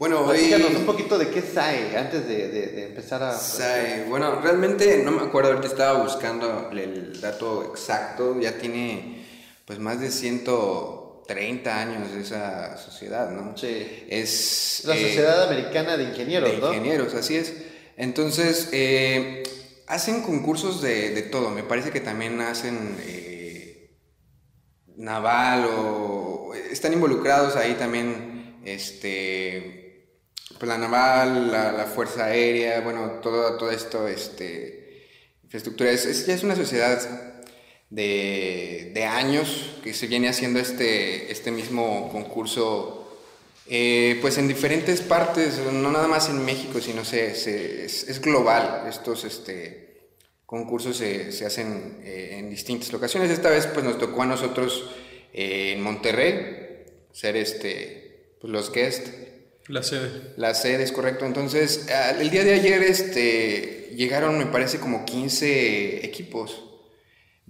[0.00, 0.48] Bueno, hoy.
[0.48, 3.32] Platícanos un poquito de qué es SAE antes de, de- de empezar a...
[3.38, 9.21] Sai, bueno, realmente no me acuerdo, ahorita estaba buscando el dato exacto, ya tiene
[9.64, 13.56] pues más de 130 años esa sociedad, ¿no?
[13.56, 14.04] Sí.
[14.08, 16.68] Es La eh, Sociedad Americana de Ingenieros, de ¿no?
[16.68, 17.52] ingenieros, así es.
[17.96, 19.42] Entonces, eh,
[19.86, 23.96] hacen concursos de, de todo, me parece que también hacen eh,
[24.96, 30.18] naval o están involucrados ahí también, este,
[30.58, 35.06] pues la naval, la, la fuerza aérea, bueno, todo, todo esto, este,
[35.44, 36.98] infraestructura, es, es- ya es una sociedad
[37.92, 42.98] de, de años que se viene haciendo este, este mismo concurso
[43.68, 48.20] eh, pues en diferentes partes, no nada más en México, sino se, se- es, es
[48.20, 48.84] global.
[48.88, 50.00] Estos este,
[50.46, 53.30] concursos se, se hacen eh, en distintas locaciones.
[53.30, 54.90] Esta vez pues nos tocó a nosotros
[55.34, 58.72] eh, en Monterrey ser este, pues, los.
[59.68, 60.10] La sede.
[60.38, 61.24] La sede es correcto.
[61.26, 61.86] Entonces,
[62.18, 66.64] el día de ayer este, llegaron, me parece, como 15 equipos.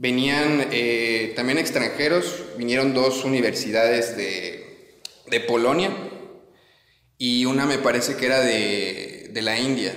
[0.02, 4.98] Venían eh, también extranjeros, vinieron dos universidades de,
[5.30, 5.92] de Polonia
[7.18, 9.94] y una me parece que era de, de la India.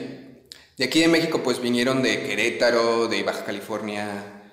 [0.78, 4.44] De aquí de México pues vinieron de Querétaro, de Baja California,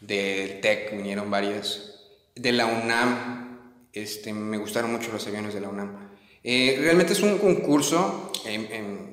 [0.00, 2.00] del TEC vinieron varios.
[2.34, 3.74] de la UNAM.
[3.92, 6.16] Este, me gustaron mucho los aviones de la UNAM.
[6.42, 8.32] Eh, realmente es un concurso,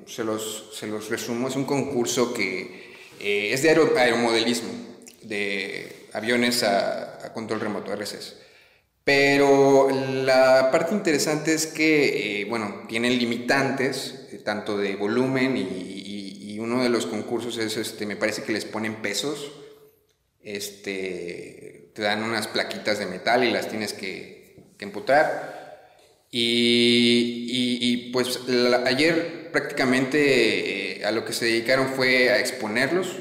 [0.08, 4.91] se, los, se, los, resumo, es un concurso que eh, es de aeromodelismo,
[5.24, 8.36] de aviones a, control remoto, RCS.
[9.04, 16.84] Pero la parte interesante es que, eh, bueno, tienen limitantes, tanto de volumen y, uno
[16.84, 19.52] de los concursos es, este, me parece que les ponen pesos,
[20.44, 25.62] este, te dan unas plaquitas de metal y las tienes que, que emputar.
[26.30, 27.48] Y,
[27.82, 28.40] y, pues
[28.86, 33.18] ayer prácticamente eh, a lo que se dedicaron fue a exponerlos,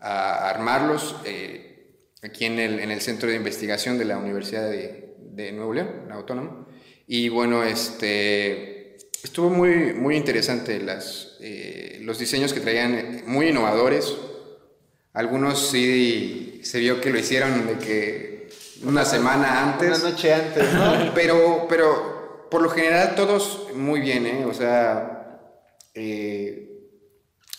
[0.00, 1.92] a armarlos eh,
[2.22, 6.06] aquí en el, en el, Centro de Investigación de la Universidad de, de Nuevo León,
[6.08, 6.66] la Autónoma.
[7.06, 8.80] Y bueno, este
[9.22, 14.14] Estuvo muy, muy interesante las, eh, los diseños que traían, eh, muy innovadores.
[15.12, 18.48] Algunos sí se vio que lo hicieron de que
[18.82, 20.00] una semana antes.
[20.00, 21.12] Una noche antes, ¿no?
[21.14, 24.44] pero, pero por lo general todos muy bien, ¿eh?
[24.46, 25.38] O sea,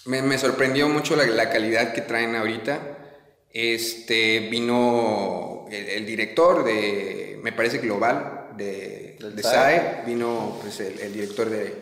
[0.05, 2.97] me, sorprendió mucho la, calidad que traen ahorita.
[3.53, 11.49] Este, vino el director de, me parece, Global, de, de SAE, vino pues, el, director
[11.49, 11.75] de,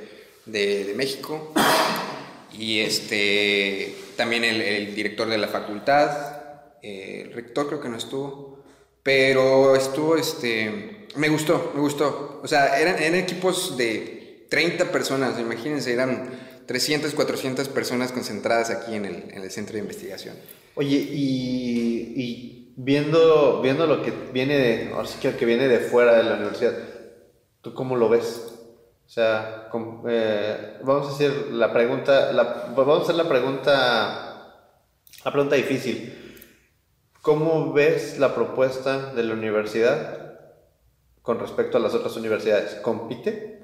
[0.46, 1.54] de, México.
[2.52, 6.42] Y este, también el, director de la facultad,
[6.82, 8.64] eh, el rector creo que no estuvo,
[9.04, 12.42] pero estuvo, este, me gustó, me gustó.
[12.44, 18.94] O sea, eran, eran equipos de 30 personas, imagínense, eran 300, 400 personas concentradas aquí
[18.94, 20.36] en el, en el centro de investigación.
[20.76, 26.16] Oye, y, y viendo, viendo lo que viene de, ahora sí que, viene de fuera
[26.16, 26.74] de la universidad,
[27.62, 28.54] ¿tú cómo lo ves?
[29.04, 29.68] O sea,
[30.10, 32.32] eh, vamos a hacer la pregunta,
[32.76, 34.68] vamos a hacer la pregunta,
[35.26, 36.38] la pregunta difícil.
[37.24, 40.38] ¿Cómo ves la propuesta de la universidad
[41.24, 42.76] con respecto a las otras universidades?
[42.76, 43.60] ¿Compite?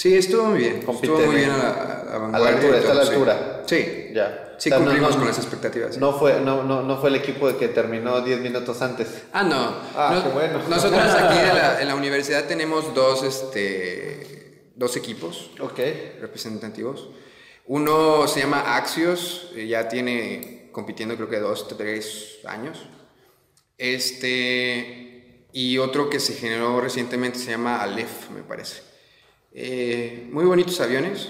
[0.00, 0.80] Sí, estuvo muy bien.
[0.80, 3.62] Compite estuvo muy bien, a la, a la altura, está a la altura.
[3.66, 4.10] Sí.
[4.12, 4.54] Ya.
[4.58, 5.96] Sí, cumplimos con las expectativas.
[5.96, 9.22] No, fue, no, no, no fue el equipo que terminó 10 minutos antes.
[9.32, 9.74] Ah, no.
[9.96, 10.60] Ah, qué bueno.
[10.68, 16.18] Nosotros aquí en la, en la, universidad tenemos dos, este, dos equipos okay.
[16.20, 17.08] representativos.
[17.66, 22.86] Uno se llama Axios, eh, ya tiene compitiendo creo que dos, tres años.
[23.78, 28.82] Este, y otro que se generó recientemente se llama Aleph, me parece.
[29.52, 31.28] Eh, muy bonitos aviones.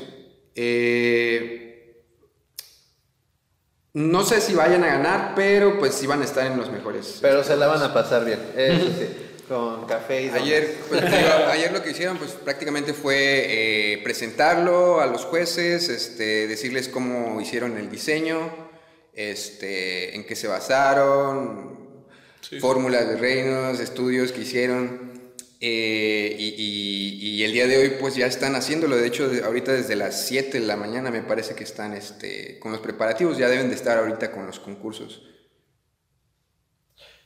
[0.62, 2.04] Eh,
[3.94, 7.16] no sé si vayan a ganar, pero pues sí van a estar en los mejores.
[7.22, 9.06] Pero se la van a pasar bien, eso sí,
[9.48, 15.06] con café y ayer, pues, ayer lo que hicieron pues prácticamente fue eh, presentarlo a
[15.06, 18.52] los jueces, este, decirles cómo hicieron el diseño,
[19.14, 22.04] este, en qué se basaron,
[22.60, 25.09] fórmulas de reinos, estudios que hicieron.
[25.62, 30.26] Eh, y, el día de hoy pues ya están haciéndolo, de hecho ahorita desde las
[30.26, 33.74] 7 de la mañana me parece que están este, con los preparativos, ya deben de
[33.74, 35.22] estar ahorita con los concursos.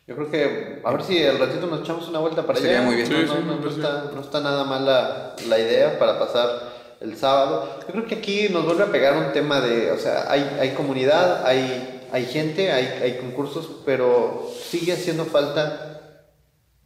[0.07, 2.97] Yo creo que a ver si al ratito nos echamos una vuelta para Sería muy
[2.97, 3.09] bien.
[3.11, 3.71] no,
[4.21, 7.79] está, nada mal la, la, idea para pasar el sábado.
[7.81, 10.71] Yo creo que aquí nos vuelve a pegar un tema de, o sea, hay, hay
[10.71, 16.04] comunidad, hay, hay gente, hay, hay concursos, pero sigue haciendo falta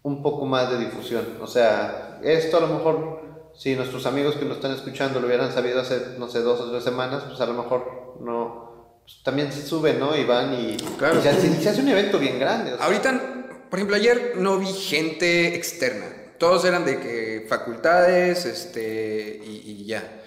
[0.09, 1.25] un poco más de difusión.
[1.41, 5.53] O sea, esto a lo mejor, si nuestros amigos que nos están escuchando lo hubieran
[5.53, 9.53] sabido hace, no sé, dos o tres semanas, pues a lo mejor no, pues también
[9.53, 10.17] se suben, ¿no?
[10.17, 11.23] Y van y, claro.
[11.23, 12.73] se, hace un evento bien grande.
[12.81, 16.07] Ahorita, por ejemplo, ayer no vi gente externa.
[16.39, 20.18] Todos eran de que facultades, este, y, ya.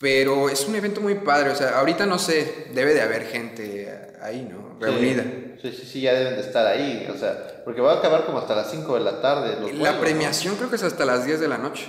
[0.00, 4.16] Pero es un evento muy padre, o sea, ahorita no sé, debe de haber gente
[4.22, 4.78] ahí, ¿no?
[4.80, 5.22] Reunida.
[5.60, 8.38] Sí, sí, sí, ya deben de estar ahí, o sea, porque va a acabar como
[8.38, 9.74] hasta las 5 de la tarde.
[9.74, 11.86] la premiación creo que es hasta las 10 de la noche.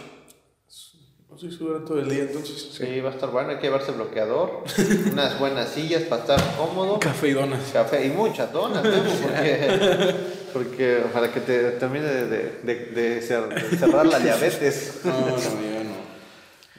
[1.30, 2.72] No sé si todo el día entonces.
[2.74, 3.00] Sí.
[3.00, 4.66] va a estar bueno, hay que llevarse bloqueador,
[5.14, 7.00] unas buenas sillas para estar cómodo.
[7.00, 7.62] Café y donas.
[7.72, 8.92] Café y muchas donas, ¿no?
[8.92, 10.16] porque,
[10.52, 15.00] porque para que te termine de, de, de, cerrar la diabetes.
[15.06, 15.81] No, no,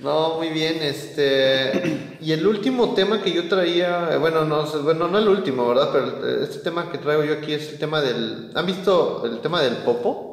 [0.03, 0.37] no.
[0.37, 2.17] Muy bien, este...
[2.21, 5.91] Y el último tema que yo traía, bueno, no, bueno, no el último, ¿verdad?
[5.93, 8.51] Pero este tema que traigo yo aquí es el tema del...
[8.55, 10.31] ¿Han visto el tema del popo?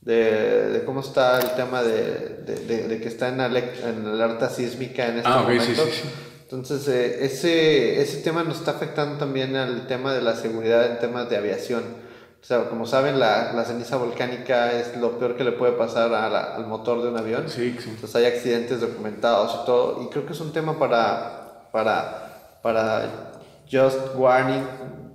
[0.00, 5.28] De, cómo está el tema de, de, que está en, en alerta sísmica en este
[5.28, 5.64] ah, momento.
[5.64, 6.08] Sí, sí, sí.
[6.50, 10.98] Entonces, eh, ese, ese tema nos está afectando también al tema de la seguridad en
[10.98, 12.07] temas de aviación.
[12.40, 16.14] O sea, como saben, la, la, ceniza volcánica es lo peor que le puede pasar
[16.14, 17.48] al motor de un avión.
[17.48, 17.90] Sí, sí.
[17.90, 20.02] Entonces hay accidentes documentados y todo.
[20.02, 23.32] Y creo que es un tema para, para, para
[23.70, 24.64] just warning,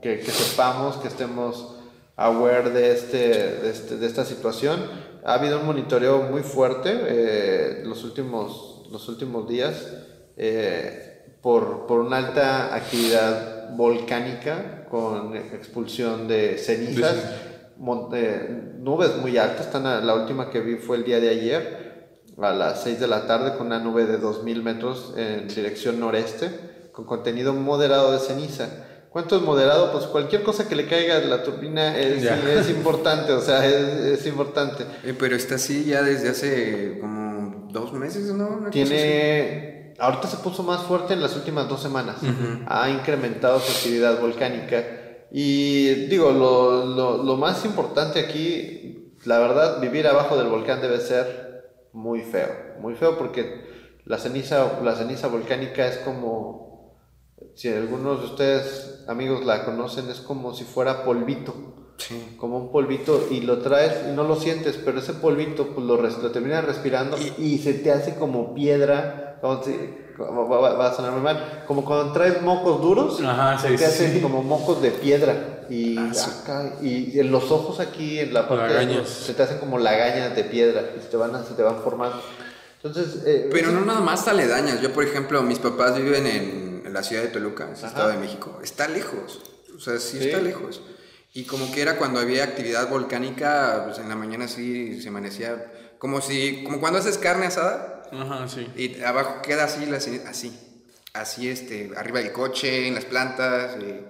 [0.02, 1.76] que, que sepamos, que estemos
[2.16, 4.80] aware de, este, de, este, de esta situación.
[5.24, 9.88] Ha habido un monitoreo muy fuerte eh, los, últimos, los últimos días
[10.36, 17.16] eh, por, por una alta actividad volcánica con expulsión de cenizas,
[18.14, 19.68] eh, nubes muy altas.
[19.68, 21.84] Están a- la última que vi fue el día de ayer
[22.42, 26.50] a las 6 de la tarde con una nube de 2000 metros en dirección noreste
[26.92, 28.68] con contenido moderado de ceniza.
[29.10, 29.92] ¿Cuánto es moderado?
[29.92, 32.24] Pues cualquier cosa que le caiga a la turbina es,
[32.70, 34.86] importante, o sea, es, es importante.
[35.04, 38.48] Eh, pero está así ya desde hace como dos meses, ¿no?
[38.48, 38.70] Una.
[38.72, 42.18] Tiene, ahorita se puso más fuerte en las últimas dos semanas.
[42.68, 44.84] Ha incrementado su actividad volcánica.
[45.32, 51.00] Y digo, lo, lo, lo más importante aquí, la verdad, vivir abajo del volcán debe
[51.00, 52.50] ser muy feo.
[52.80, 53.64] Muy feo porque
[54.06, 56.96] la ceniza, la ceniza volcánica es como,
[57.56, 62.36] si algunos de ustedes, amigos, la conocen, es como si fuera polvito Sí.
[62.38, 65.96] como un polvito y lo traes y no lo sientes, pero ese polvito pues lo,
[65.98, 69.78] res- lo terminas respirando y, se te hace como piedra, como si-
[70.18, 74.14] como- va, a sonar muy mal, como cuando traes mocos duros, Ajá, sí, te hacen
[74.14, 74.22] sí.
[74.22, 78.74] como mocos de piedra y Ah, acá, y en los ojos aquí en la parte
[78.86, 81.78] de- se te hacen como lagañas de piedra y se te van, se te van
[81.78, 82.22] formando.
[82.84, 84.82] Entonces, eh, Pero no nada más aledañas.
[84.82, 87.86] Yo, por ejemplo, mis papás viven en, en la ciudad de Toluca, en el.
[87.86, 88.60] Estado de México.
[88.62, 89.40] Está lejos.
[89.74, 90.26] O sea, sí, Sí.
[90.28, 90.82] está lejos.
[91.34, 95.72] Y como que era cuando había actividad volcánica, pues en la mañana sí se amanecía
[95.98, 98.68] como si, como cuando haces carne asada Ajá, sí.
[98.76, 99.90] y abajo queda así,
[100.28, 100.52] así,
[101.14, 103.78] así, este, arriba del coche, en las plantas.
[103.82, 104.04] eh.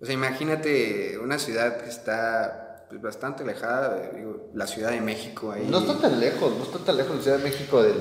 [0.00, 5.50] o sea, imagínate una ciudad que está pues, bastante alejada, digo, la Ciudad de México
[5.50, 5.66] ahí.
[5.68, 8.00] No está tan lejos, no está tan lejos la Ciudad de México del,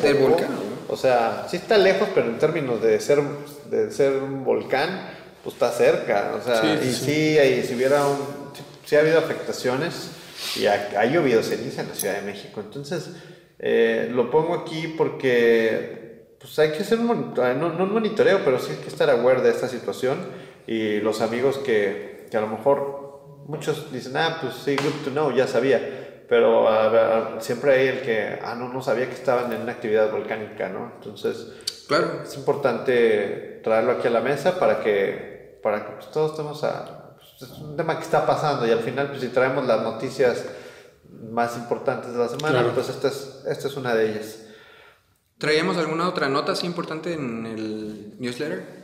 [0.00, 0.92] del, volcán, ¿no?
[0.94, 3.20] O sea, sí está lejos, pero en términos de ser,
[3.68, 6.34] de ser un volcán, pues está cerca.
[6.38, 7.04] O sea, Sí, y sí.
[7.04, 8.16] sí, si hubiera un,
[8.54, 10.10] sí, sí ha habido afectaciones
[10.56, 12.60] y ha, ha llovido ceniza en la Ciudad de México.
[12.60, 13.10] Entonces,
[13.58, 18.40] eh, lo pongo aquí porque pues hay que hacer un monitoreo, no, no un monitoreo,
[18.44, 20.18] pero sí hay que estar aware de esta situación
[20.66, 25.10] y los amigos que, que a lo mejor muchos dicen, ah, pues sí, good to
[25.10, 29.14] know, ya sabía, pero a ver, siempre hay el que, ah, no, no sabía que
[29.14, 30.92] estaban en una actividad volcánica, ¿no?
[30.96, 31.46] Entonces,
[31.86, 32.22] Claro.
[32.24, 35.31] es importante traerlo aquí a la mesa para que,
[35.62, 37.14] para que pues, todos estemos a...
[37.16, 40.44] pues, es un tema que está pasando y al final, pues si traemos las noticias
[41.30, 42.74] más importantes de la semana, Claro.
[42.74, 44.38] pues esta es, esta es una de ellas.
[45.38, 48.82] ¿Traíamos alguna otra nota así importante en el newsletter?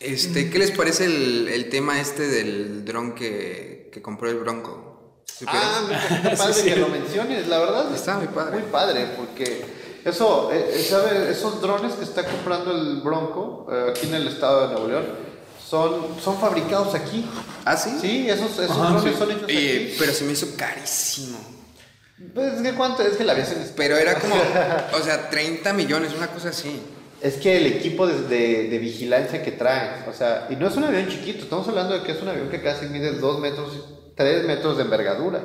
[0.00, 5.22] Este, ¿qué les parece el, el tema este del dron que, que compró el Bronco?
[5.24, 5.62] ¿Supieron?
[5.64, 6.68] Ah, mira, qué padre Sí, sí.
[6.68, 7.94] que lo menciones, la verdad.
[7.94, 8.58] Está muy padre.
[8.58, 9.64] Muy padre, porque
[10.04, 11.30] eso, eh, eh, ¿sabe?
[11.30, 15.04] Esos drones que está comprando el Bronco eh, aquí en el estado de Nuevo León
[15.66, 17.24] son, son fabricados aquí.
[17.64, 17.96] ¿Ah, sí?
[18.00, 19.18] Sí, esos, esos Ajá, drones sí.
[19.18, 19.94] son hechos aquí.
[19.98, 21.38] pero se me hizo carísimo.
[22.34, 24.34] Pues, es que cuánto, es que la aviación es Pero era como,
[24.92, 26.80] o sea, 30 millones, una cosa así.
[27.20, 30.76] Es que el equipo de, de, de vigilancia que traen, o sea, y no es
[30.76, 33.72] un avión chiquito, estamos hablando de que es un avión que casi mide 2 metros,
[34.14, 35.42] 3 metros de envergadura.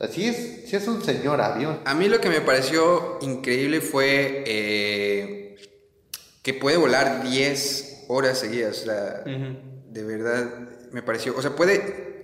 [0.00, 1.80] Así es, sí es un señor avión.
[1.84, 5.56] A mí lo que me pareció increíble fue eh,
[6.42, 8.78] que puede volar 10 horas seguidas.
[8.82, 10.44] O sea, de verdad
[10.92, 11.36] me pareció.
[11.36, 12.22] O sea, puede.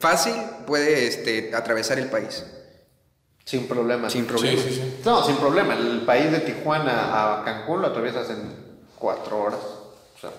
[0.00, 0.34] Fácil
[0.66, 2.44] puede este, atravesar el país.
[3.44, 4.08] Sin problema.
[4.10, 4.62] Sin Sí, problema.
[4.62, 5.00] sí, sí.
[5.04, 5.74] No, sin problema.
[5.74, 9.60] El país de Tijuana a Cancún lo atraviesas en 4 horas.
[9.60, 10.30] O sea,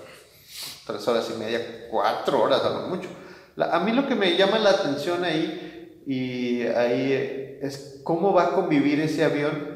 [0.88, 3.10] 3 horas y media, 4 horas a lo mucho.
[3.56, 5.75] La- a mí lo que me llama la atención ahí,
[6.06, 9.76] y ahí es cómo va a convivir ese avión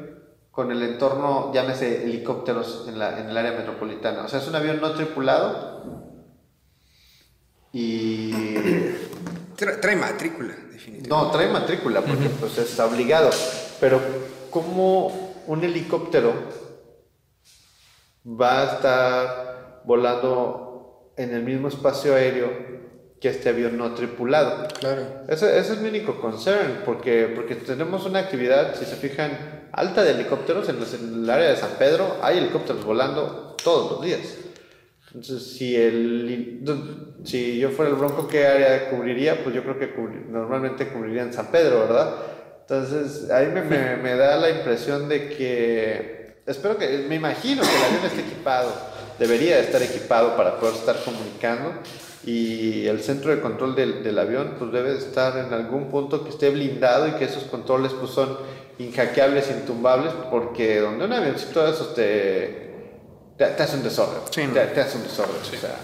[0.50, 4.24] con el entorno, llámese helicópteros en, la, en el área metropolitana.
[4.24, 6.14] O sea, es un avión no tripulado
[7.72, 8.32] y
[9.56, 11.08] Tra- trae matrícula, definitivamente.
[11.08, 13.30] no, trae matrícula porque pues está obligado.
[13.80, 14.00] Pero
[14.50, 16.32] ¿cómo un helicóptero
[18.26, 22.79] va a estar volando en el mismo espacio aéreo
[23.20, 24.66] que este avión no tripulado?
[24.80, 25.02] Claro.
[25.28, 30.02] Ese, ese es mi único concern, porque, porque tenemos una actividad, si se fijan, alta
[30.02, 32.16] de helicópteros en, los- en el área de San Pedro.
[32.22, 34.20] Hay helicópteros volando todos los días.
[35.14, 36.62] Entonces, si, el,
[37.24, 39.42] si yo fuera el Bronco, ¿qué área cubriría?
[39.42, 42.14] Pues yo creo que cubri- normalmente cubriría en San Pedro, ¿verdad?
[42.60, 47.68] Entonces, ahí me, me, me da la impresión de que, espero que, me imagino que
[47.68, 48.72] el avión esté equipado,
[49.18, 51.72] debería estar equipado para poder estar comunicando
[52.24, 56.30] y el centro de control del, del avión pues debe estar en algún punto que
[56.30, 58.36] esté blindado y que esos controles pues son
[58.78, 62.70] inhackeables, intumbables, porque donde un avioncito de esos te,
[63.36, 65.76] te, te hace un desorden, te, te hace un desorden, o sea,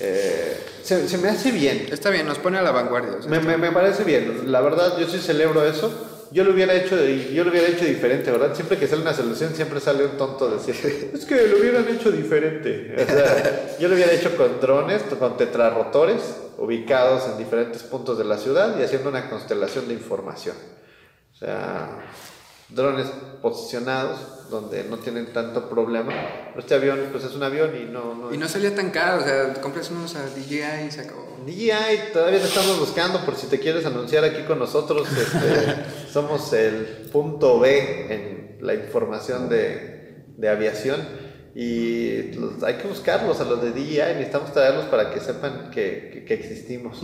[0.00, 1.88] eh, se, se me hace bien.
[1.90, 3.16] Está bien, nos pone a la vanguardia.
[3.18, 6.05] o sea, Me, me, me parece bien, la verdad yo sí celebro eso.
[6.32, 8.54] Yo lo hubiera hecho, yo lo hubiera hecho diferente, ¿verdad?
[8.54, 12.10] Siempre que sale una solución siempre sale un tonto decir, es que lo hubieran hecho
[12.10, 12.94] diferente.
[12.96, 16.22] O sea, yo lo hubiera hecho con drones, con tetrarrotores
[16.58, 20.56] ubicados en diferentes puntos de la ciudad y haciendo una constelación de información.
[21.32, 21.98] O sea,
[22.68, 23.06] drones
[23.42, 26.12] posicionados donde no tienen tanto problema.
[26.48, 28.14] Pero este avión, pues es un avión y no...
[28.14, 31.26] no Y no salía tan caro, o sea, compras unos a DJI y se acabó.
[31.46, 35.06] DJI, todavía lo estamos buscando por si te quieres anunciar aquí con nosotros.
[35.10, 41.00] este, somos el punto B en la información de, de aviación
[41.54, 46.10] y los- hay que buscarlos a los de DJI, necesitamos traerlos para que sepan que,
[46.12, 47.00] que- que existimos.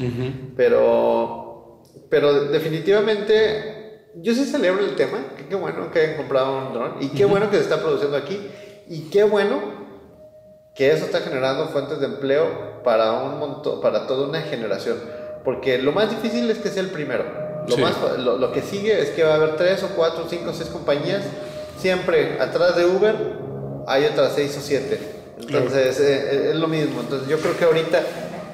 [0.56, 3.81] Pero, pero definitivamente
[4.16, 7.24] yo sí celebro el tema, que qué bueno que hayan comprado un dron y qué
[7.24, 8.40] bueno que se está produciendo aquí
[8.88, 9.60] y qué bueno
[10.74, 14.96] que eso está generando fuentes de empleo para un montón, para toda una generación.
[15.44, 17.24] Porque lo más difícil es que sea el primero.
[17.68, 17.80] Lo, Sí.
[17.80, 20.68] más, lo, lo que sigue es que va a haber tres o cuatro, cinco seis
[20.70, 21.22] compañías.
[21.78, 23.14] Siempre atrás de Uber
[23.86, 24.98] hay otras seis o siete.
[25.40, 27.00] Entonces eh, es lo mismo.
[27.00, 28.02] Entonces yo creo que ahorita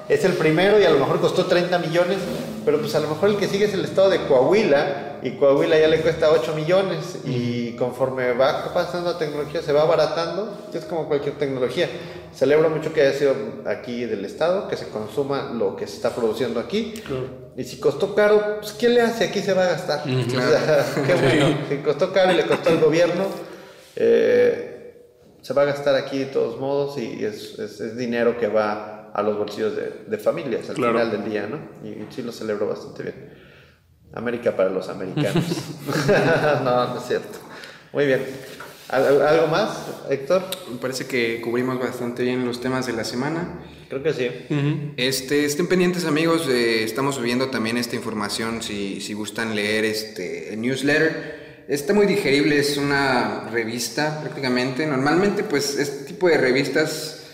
[0.08, 2.18] es el primero y a lo mejor costó 30 millones,
[2.64, 5.78] pero pues a lo mejor el que sigue es el estado de Coahuila y Coahuila
[5.78, 10.84] ya le cuesta 8 millones y conforme va pasando la tecnología se va abaratando, es
[10.84, 11.88] como cualquier tecnología.
[12.34, 13.34] Celebro mucho que haya sido
[13.66, 16.94] aquí del estado, que se consuma lo que se está produciendo aquí.
[17.56, 19.24] Y si costó caro, pues ¿qué le hace?
[19.24, 20.02] Aquí se va a gastar.
[20.06, 21.58] O sea, qué bueno.
[21.68, 23.24] Si costó caro y le costó al gobierno,
[23.96, 25.04] eh,
[25.42, 28.97] se va a gastar aquí de todos modos y es, es- es dinero que va
[29.14, 30.92] a los bolsillos de, de familias al Claro.
[30.98, 31.58] final del día, ¿no?
[31.88, 33.14] Y sí lo celebro bastante bien.
[34.14, 35.44] América para los americanos.
[36.64, 37.38] no, no es cierto.
[37.92, 38.24] Muy bien.
[38.88, 40.42] ¿Al- ¿Algo más, Héctor?
[40.70, 43.60] Me parece que cubrimos bastante bien los temas de la semana.
[43.90, 44.28] Creo que sí.
[44.96, 50.52] Este, estén pendientes amigos, eh, estamos subiendo también esta información si, si gustan leer este
[50.54, 51.64] el newsletter.
[51.68, 54.86] Está muy digerible, es una revista prácticamente.
[54.86, 57.27] Normalmente pues este tipo de revistas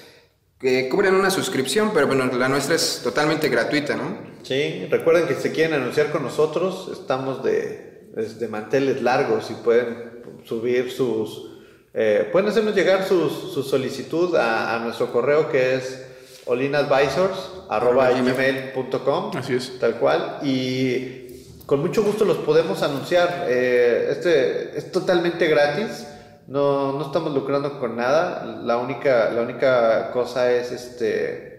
[0.65, 4.19] que cobran una suscripción, pero bueno, la nuestra es totalmente gratuita, ¿no?
[4.43, 9.55] Sí, recuerden que si se quieren anunciar con nosotros, estamos de, de manteles largos y
[9.55, 10.12] pueden
[10.45, 11.51] subir sus...
[11.95, 16.01] eh, pueden hacernos llegar sus- su solicitud a, a nuestro correo que es
[16.47, 19.79] olinadvisors.gmail.com Así es.
[19.79, 20.39] Tal cual.
[20.43, 21.21] Y
[21.67, 23.47] con mucho gusto los podemos anunciar.
[23.49, 26.07] Eh, este es totalmente gratis.
[26.47, 28.45] No, no estamos lucrando con nada.
[28.62, 31.55] La única, la única cosa es este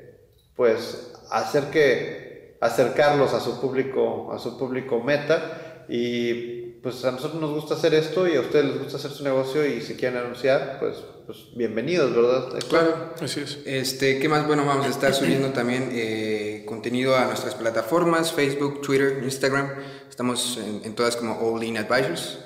[0.56, 5.86] pues hacer que acercarlos a su público, a su público meta.
[5.88, 9.24] Y pues a nosotros nos gusta hacer esto y a ustedes les gusta hacer su
[9.24, 12.60] negocio y si quieren anunciar, pues, pues bienvenidos, ¿verdad?
[12.70, 13.14] Claro.
[13.20, 13.60] Así es.
[13.66, 14.46] Este, ¿qué más?
[14.46, 19.72] Bueno, vamos a estar subiendo también eh, contenido a nuestras plataformas, Facebook, Twitter, Instagram.
[20.08, 22.45] Estamos en, en todas como All In Advisors.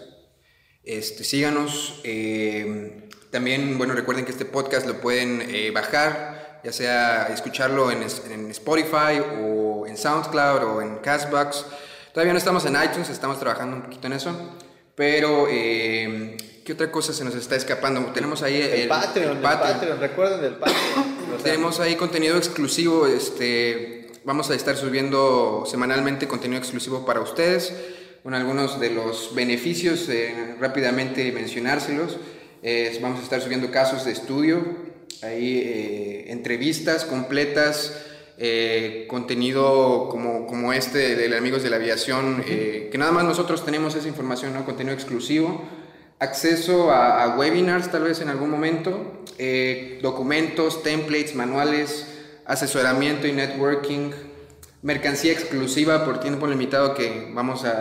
[0.84, 2.00] Este, síganos.
[2.04, 8.02] eh, también, bueno, recuerden que este podcast lo pueden eh, bajar, ya sea escucharlo en,
[8.50, 11.66] Spotify o en SoundCloud o en Castbox.
[12.12, 14.36] Todavía no estamos en iTunes, estamos trabajando un poquito en eso.
[14.96, 18.04] Pero, eh, ¿qué otra cosa se nos está escapando?
[18.14, 21.20] Tenemos ahí El, Patreon, el Patreon, recuerden el Patreon.
[21.44, 27.74] Tenemos ahí contenido exclusivo, este, vamos a estar subiendo semanalmente contenido exclusivo para ustedes,
[28.24, 32.18] con algunos de los beneficios, eh, rápidamente mencionárselos.
[32.62, 34.64] Es- vamos a estar subiendo casos de estudio,
[35.22, 38.06] ahí eh, entrevistas completas,
[38.38, 43.26] eh, contenido como, como este de, de Amigos de la Aviación, eh, que nada más
[43.26, 44.66] nosotros tenemos esa información, ¿no?
[44.66, 45.62] contenido exclusivo
[46.22, 52.08] acceso a, a webinars tal vez en algún momento, eh, documentos, templates, manuales,
[52.46, 54.12] asesoramiento y networking,
[54.82, 57.72] mercancía exclusiva por tiempo limitado que vamos a,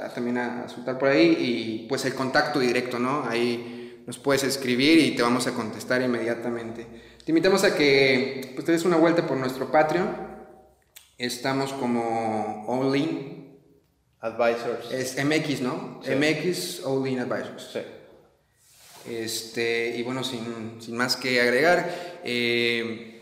[0.00, 3.24] a- a también a, a soltar por ahí y pues el contacto directo, ¿no?
[3.28, 6.86] Ahí nos puedes escribir y te vamos a contestar inmediatamente.
[7.24, 10.38] Te invitamos a que pues, te des una vuelta por nuestro Patreon.
[11.18, 13.58] Estamos como In,
[14.20, 14.90] Advisors.
[14.92, 16.00] es MX, ¿no?
[16.04, 16.12] Sí.
[16.14, 17.70] MX In Advisors.
[17.72, 17.80] Sí.
[19.08, 23.17] Este, y bueno, sin, sin más que agregar, eh,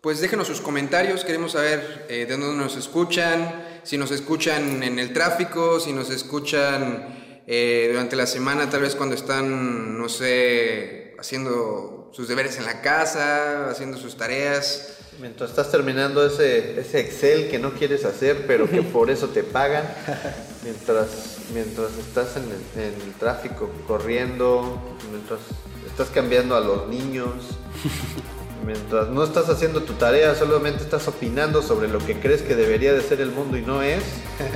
[0.00, 4.98] pues déjenos sus comentarios, queremos saber eh, de dónde nos escuchan, si nos escuchan en
[4.98, 11.14] el tráfico, si nos escuchan eh, durante la semana, tal vez cuando están, no sé,
[11.18, 14.96] haciendo sus deberes en la casa, haciendo sus tareas.
[15.20, 19.42] Mientras estás terminando ese, ese Excel que no quieres hacer, pero que por eso te
[19.42, 19.84] pagan,
[20.64, 25.40] mientras, mientras estás en el, en el tráfico corriendo, mientras
[25.86, 27.34] estás cambiando a los niños,
[28.64, 32.92] Mientras no estás haciendo tu tarea, solamente estás opinando sobre lo que crees que debería
[32.92, 34.02] de ser el mundo y no es.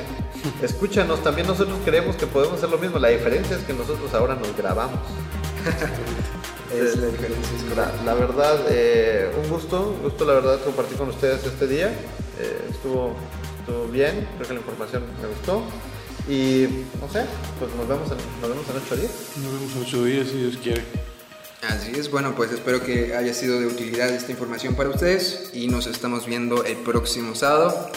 [0.62, 2.98] Escúchanos, también nosotros creemos que podemos hacer lo mismo.
[2.98, 5.00] La diferencia es que nosotros ahora nos grabamos.
[6.74, 7.92] Es la diferencia.
[8.04, 11.86] La, verdad, eh, un gusto, un gusto la verdad compartir con ustedes este día.
[12.40, 13.14] Eh, estuvo,
[13.60, 15.62] estuvo bien, creo que la información me gustó.
[16.28, 17.26] Y no sé,
[17.60, 19.12] pues nos vemos en, nos vemos en ocho días.
[19.36, 21.13] Nos vemos en ocho días si Dios quiere.
[21.68, 25.66] Así es, bueno, pues espero que haya sido de utilidad esta información para ustedes y
[25.68, 27.90] nos estamos viendo el próximo sábado.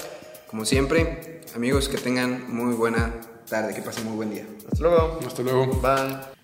[0.47, 3.13] Como siempre, amigos, que tengan muy buena
[3.49, 4.45] tarde, que pasen muy buen día.
[4.71, 5.19] Hasta luego.
[5.25, 5.65] Hasta luego.
[5.81, 6.36] Bye.